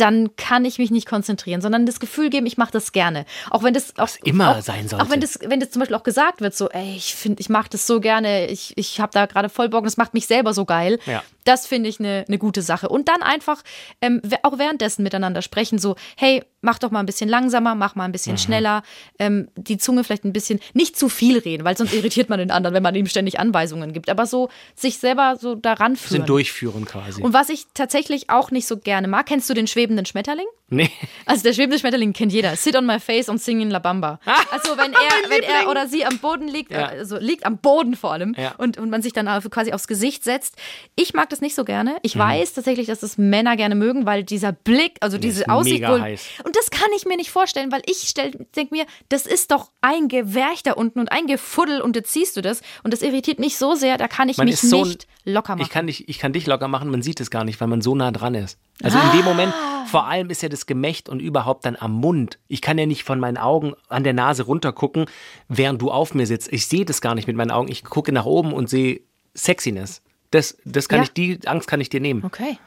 dann 0.00 0.34
kann 0.36 0.64
ich 0.64 0.78
mich 0.78 0.90
nicht 0.90 1.06
konzentrieren, 1.06 1.60
sondern 1.60 1.86
das 1.86 2.00
Gefühl 2.00 2.30
geben, 2.30 2.46
ich 2.46 2.56
mache 2.56 2.72
das 2.72 2.92
gerne. 2.92 3.26
Auch 3.50 3.62
wenn 3.62 3.74
das 3.74 3.96
auch, 3.98 4.08
immer 4.24 4.56
auch, 4.56 4.62
sein 4.62 4.88
sollte. 4.88 5.04
Auch 5.04 5.10
wenn 5.10 5.20
das, 5.20 5.38
wenn 5.46 5.60
das 5.60 5.70
zum 5.70 5.80
Beispiel 5.80 5.96
auch 5.96 6.02
gesagt 6.02 6.40
wird, 6.40 6.54
so, 6.54 6.68
ey, 6.70 6.94
ich 6.96 7.14
finde, 7.14 7.40
ich 7.40 7.48
mache 7.48 7.68
das 7.70 7.86
so 7.86 8.00
gerne, 8.00 8.46
ich, 8.48 8.72
ich 8.76 9.00
habe 9.00 9.10
da 9.12 9.26
gerade 9.26 9.48
voll 9.48 9.68
Bock, 9.68 9.84
das 9.84 9.96
macht 9.96 10.14
mich 10.14 10.26
selber 10.26 10.54
so 10.54 10.64
geil. 10.64 10.98
Ja. 11.06 11.22
Das 11.44 11.66
finde 11.66 11.88
ich 11.88 11.98
eine 12.00 12.24
eine 12.28 12.38
gute 12.38 12.62
Sache. 12.62 12.88
Und 12.88 13.08
dann 13.08 13.22
einfach 13.22 13.62
ähm, 14.00 14.20
auch 14.42 14.58
währenddessen 14.58 15.02
miteinander 15.02 15.42
sprechen, 15.42 15.78
so, 15.78 15.96
hey, 16.16 16.42
mach 16.60 16.78
doch 16.78 16.90
mal 16.90 17.00
ein 17.00 17.06
bisschen 17.06 17.30
langsamer, 17.30 17.74
mach 17.74 17.94
mal 17.94 18.04
ein 18.04 18.10
Mhm. 18.10 18.12
bisschen 18.12 18.38
schneller, 18.38 18.82
ähm, 19.18 19.48
die 19.56 19.78
Zunge 19.78 20.04
vielleicht 20.04 20.24
ein 20.24 20.32
bisschen, 20.32 20.60
nicht 20.74 20.98
zu 20.98 21.08
viel 21.08 21.38
reden, 21.38 21.64
weil 21.64 21.76
sonst 21.76 21.94
irritiert 21.94 22.28
man 22.28 22.38
den 22.38 22.50
anderen, 22.50 22.74
wenn 22.74 22.82
man 22.82 22.94
ihm 22.94 23.06
ständig 23.06 23.40
Anweisungen 23.40 23.92
gibt, 23.92 24.10
aber 24.10 24.26
so 24.26 24.50
sich 24.74 24.98
selber 24.98 25.36
so 25.40 25.54
daran 25.54 25.96
führen. 25.96 26.18
Sind 26.18 26.28
durchführen 26.28 26.84
quasi. 26.84 27.22
Und 27.22 27.32
was 27.32 27.48
ich 27.48 27.66
tatsächlich 27.74 28.28
auch 28.30 28.50
nicht 28.50 28.66
so 28.66 28.76
gerne 28.76 29.08
mag, 29.08 29.26
kennst 29.26 29.48
du 29.48 29.54
den 29.54 29.66
schwebenden 29.90 30.06
Schmetterling? 30.06 30.46
Nee. 30.70 30.90
Also 31.26 31.42
der 31.42 31.52
schwebende 31.52 31.78
Schmetterling 31.78 32.12
kennt 32.12 32.32
jeder. 32.32 32.56
Sit 32.56 32.74
on 32.76 32.86
my 32.86 32.98
face 32.98 33.28
und 33.28 33.40
sing 33.40 33.60
in 33.60 33.70
La 33.70 33.78
Bamba. 33.78 34.18
Also 34.50 34.76
wenn 34.78 34.92
er, 34.92 35.30
wenn 35.30 35.42
er 35.42 35.68
oder 35.68 35.86
sie 35.86 36.04
am 36.04 36.18
Boden 36.18 36.48
liegt, 36.48 36.72
Ja. 36.72 36.86
also 36.86 37.18
liegt 37.18 37.44
am 37.44 37.58
Boden 37.58 37.94
vor 37.96 38.12
allem 38.12 38.34
Ja. 38.38 38.54
und, 38.58 38.78
und 38.78 38.90
man 38.90 39.02
sich 39.02 39.12
dann 39.12 39.26
quasi 39.50 39.72
aufs 39.72 39.86
Gesicht 39.86 40.24
setzt. 40.24 40.56
Ich 40.96 41.14
mag 41.14 41.28
das 41.30 41.40
nicht 41.40 41.54
so 41.54 41.64
gerne. 41.64 41.96
Ich 42.02 42.14
Mhm. 42.14 42.20
weiß 42.20 42.54
tatsächlich, 42.54 42.86
dass 42.86 43.00
das 43.00 43.18
Männer 43.18 43.56
gerne 43.56 43.74
mögen, 43.74 44.06
weil 44.06 44.24
dieser 44.24 44.52
Blick, 44.52 44.96
also 45.00 45.18
diese 45.18 45.48
Aussicht 45.48 45.82
wohl. 45.86 46.16
Und 46.44 46.56
das 46.56 46.70
kann 46.70 46.88
ich 46.96 47.04
mir 47.06 47.16
nicht 47.16 47.30
vorstellen, 47.30 47.70
weil 47.72 47.82
ich 47.86 48.14
denke 48.14 48.74
mir, 48.74 48.86
das 49.08 49.26
ist 49.26 49.50
doch 49.50 49.70
ein 49.80 50.08
Gewerch 50.08 50.62
da 50.62 50.72
unten 50.72 51.00
und 51.00 51.12
ein 51.12 51.26
Gefuddel 51.26 51.80
und 51.80 51.96
jetzt 51.96 52.12
siehst 52.12 52.36
du 52.36 52.40
das 52.42 52.60
und 52.82 52.92
das 52.92 53.02
irritiert 53.02 53.38
mich 53.38 53.56
so 53.56 53.74
sehr, 53.74 53.98
da 53.98 54.08
kann 54.08 54.28
ich 54.28 54.36
Man 54.38 54.46
mich 54.46 54.60
so 54.60 54.84
nicht 54.84 55.06
locker 55.24 55.54
machen. 55.56 55.62
Ich 55.66 55.70
kann, 55.70 55.86
dich, 55.86 56.08
ich 56.08 56.18
kann 56.18 56.32
dich 56.32 56.46
locker 56.46 56.68
machen, 56.68 56.90
man 56.90 57.02
sieht 57.02 57.20
es 57.20 57.30
gar 57.30 57.44
nicht, 57.44 57.60
weil 57.60 57.68
man 57.68 57.80
so 57.82 57.94
nah 57.94 58.10
dran 58.10 58.34
ist. 58.34 58.58
Also 58.82 58.98
in 58.98 59.18
dem 59.18 59.24
Moment, 59.26 59.52
Ah. 59.54 59.84
vor 59.86 60.06
allem 60.06 60.30
ist 60.30 60.42
ja 60.42 60.48
das 60.48 60.59
Gemächt 60.66 61.08
und 61.08 61.20
überhaupt 61.20 61.64
dann 61.64 61.76
am 61.76 61.92
Mund. 61.92 62.38
Ich 62.48 62.60
kann 62.60 62.78
ja 62.78 62.86
nicht 62.86 63.04
von 63.04 63.20
meinen 63.20 63.38
Augen 63.38 63.74
an 63.88 64.04
der 64.04 64.12
Nase 64.12 64.44
runtergucken, 64.44 65.06
während 65.48 65.80
du 65.82 65.90
auf 65.90 66.14
mir 66.14 66.26
sitzt. 66.26 66.52
Ich 66.52 66.66
sehe 66.66 66.84
das 66.84 67.00
gar 67.00 67.14
nicht 67.14 67.26
mit 67.26 67.36
meinen 67.36 67.50
Augen. 67.50 67.70
Ich 67.70 67.84
gucke 67.84 68.12
nach 68.12 68.26
oben 68.26 68.52
und 68.52 68.68
sehe 68.68 69.00
Sexiness. 69.34 70.02
Das, 70.30 70.56
das 70.64 70.88
kann 70.88 70.98
Ja. 70.98 71.02
ich, 71.04 71.12
die 71.12 71.40
Angst 71.46 71.66
kann 71.68 71.80
ich 71.80 71.88
dir 71.88 72.00
nehmen. 72.00 72.22
okay. 72.24 72.58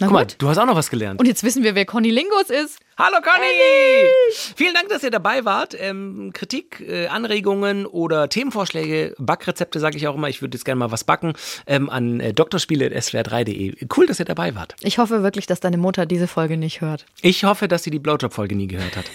Na 0.00 0.06
Guck 0.08 0.12
mal, 0.14 0.22
gut. 0.24 0.36
du 0.38 0.48
hast 0.48 0.58
auch 0.58 0.66
noch 0.66 0.74
was 0.74 0.90
gelernt. 0.90 1.20
Und 1.20 1.26
jetzt 1.26 1.44
wissen 1.44 1.62
wir, 1.62 1.74
wer 1.76 1.84
Conny 1.84 2.10
Lingus 2.10 2.50
ist. 2.50 2.80
Hallo 2.98 3.18
Conny! 3.22 4.10
Vielen 4.56 4.74
Dank, 4.74 4.88
dass 4.88 5.04
ihr 5.04 5.10
dabei 5.12 5.44
wart. 5.44 5.76
Ähm, 5.78 6.32
Kritik, 6.32 6.80
äh, 6.80 7.06
Anregungen 7.06 7.86
oder 7.86 8.28
Themenvorschläge, 8.28 9.14
Backrezepte 9.18 9.78
sage 9.78 9.96
ich 9.96 10.08
auch 10.08 10.14
immer. 10.16 10.28
Ich 10.28 10.40
würde 10.42 10.56
jetzt 10.56 10.64
gerne 10.64 10.78
mal 10.80 10.90
was 10.90 11.04
backen 11.04 11.34
ähm, 11.68 11.90
an 11.90 12.18
äh, 12.20 12.32
drspiele.swr3.de. 12.32 13.86
Cool, 13.96 14.06
dass 14.06 14.18
ihr 14.18 14.24
dabei 14.24 14.54
wart. 14.56 14.74
Ich 14.80 14.98
hoffe 14.98 15.22
wirklich, 15.22 15.46
dass 15.46 15.60
deine 15.60 15.76
Mutter 15.76 16.06
diese 16.06 16.26
Folge 16.26 16.56
nicht 16.56 16.80
hört. 16.80 17.06
Ich 17.22 17.44
hoffe, 17.44 17.68
dass 17.68 17.84
sie 17.84 17.90
die 17.90 17.98
Blowjob-Folge 18.00 18.56
nie 18.56 18.66
gehört 18.66 18.96
hat. 18.96 19.04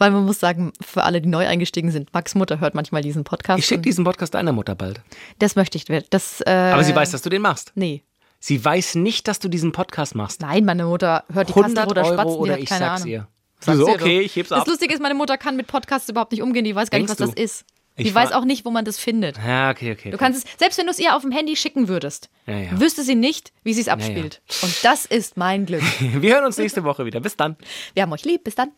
Weil 0.00 0.12
man 0.12 0.24
muss 0.24 0.40
sagen, 0.40 0.72
für 0.80 1.02
alle, 1.04 1.20
die 1.20 1.28
neu 1.28 1.46
eingestiegen 1.46 1.90
sind, 1.90 2.12
Max 2.14 2.34
Mutter 2.34 2.58
hört 2.58 2.74
manchmal 2.74 3.02
diesen 3.02 3.22
Podcast. 3.22 3.58
Ich 3.58 3.66
schicke 3.66 3.82
diesen 3.82 4.02
Podcast 4.02 4.32
deiner 4.32 4.52
Mutter 4.52 4.74
bald. 4.74 5.02
Das 5.38 5.56
möchte 5.56 5.76
ich. 5.76 5.84
Das, 6.08 6.40
äh, 6.40 6.50
Aber 6.50 6.82
sie 6.84 6.94
weiß, 6.96 7.10
dass 7.10 7.20
du 7.20 7.28
den 7.28 7.42
machst. 7.42 7.72
Nee. 7.74 8.02
Sie 8.38 8.64
weiß 8.64 8.94
nicht, 8.94 9.28
dass 9.28 9.38
du 9.40 9.48
diesen 9.48 9.72
Podcast 9.72 10.14
machst. 10.14 10.40
Nein, 10.40 10.64
meine 10.64 10.86
Mutter 10.86 11.24
hört 11.30 11.50
die 11.50 11.52
100 11.52 11.74
Kastelroder 11.76 12.02
Euro 12.06 12.14
Spatzen, 12.14 12.32
die 12.32 12.38
oder 12.40 12.52
hat 12.54 12.60
ich 12.60 12.68
keine 12.70 12.84
sag's 12.86 13.00
Ahnung. 13.02 13.12
ihr. 13.12 13.28
Sag's 13.60 13.78
so, 13.78 13.88
okay, 13.90 14.20
ich 14.20 14.34
heb's 14.36 14.48
Das 14.48 14.60
ab. 14.62 14.66
Lustige 14.68 14.94
ist, 14.94 15.02
meine 15.02 15.14
Mutter 15.14 15.36
kann 15.36 15.54
mit 15.56 15.66
Podcasts 15.66 16.08
überhaupt 16.08 16.32
nicht 16.32 16.40
umgehen. 16.40 16.64
Die 16.64 16.74
weiß 16.74 16.88
gar 16.90 16.98
Denkst 16.98 17.10
nicht, 17.12 17.20
was 17.20 17.28
du? 17.28 17.34
das 17.34 17.44
ist. 17.44 17.64
Ich 17.96 18.06
Die 18.06 18.14
weiß 18.14 18.32
auch 18.32 18.46
nicht, 18.46 18.64
wo 18.64 18.70
man 18.70 18.86
das 18.86 18.98
findet. 18.98 19.36
Ja, 19.36 19.68
okay, 19.70 19.92
okay. 19.92 20.10
Du 20.10 20.16
kannst 20.16 20.42
es, 20.46 20.58
selbst 20.58 20.78
wenn 20.78 20.86
du 20.86 20.92
es 20.92 20.98
ihr 20.98 21.14
auf 21.14 21.20
dem 21.20 21.32
Handy 21.32 21.54
schicken 21.56 21.86
würdest, 21.88 22.30
Ja, 22.46 22.56
ja. 22.56 22.80
wüsste 22.80 23.02
sie 23.02 23.14
nicht, 23.16 23.52
wie 23.62 23.74
sie 23.74 23.82
es 23.82 23.88
abspielt. 23.88 24.40
Und 24.62 24.74
das 24.82 25.04
ist 25.04 25.36
mein 25.36 25.66
Glück. 25.66 25.82
Wir 26.00 26.34
hören 26.36 26.46
uns 26.46 26.56
nächste 26.56 26.82
Woche 26.84 27.04
wieder. 27.04 27.20
Bis 27.20 27.36
dann. 27.36 27.56
Wir 27.92 28.04
haben 28.04 28.12
euch 28.12 28.24
lieb. 28.24 28.44
Bis 28.44 28.54
dann. 28.54 28.70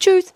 Tschüss. 0.00 0.32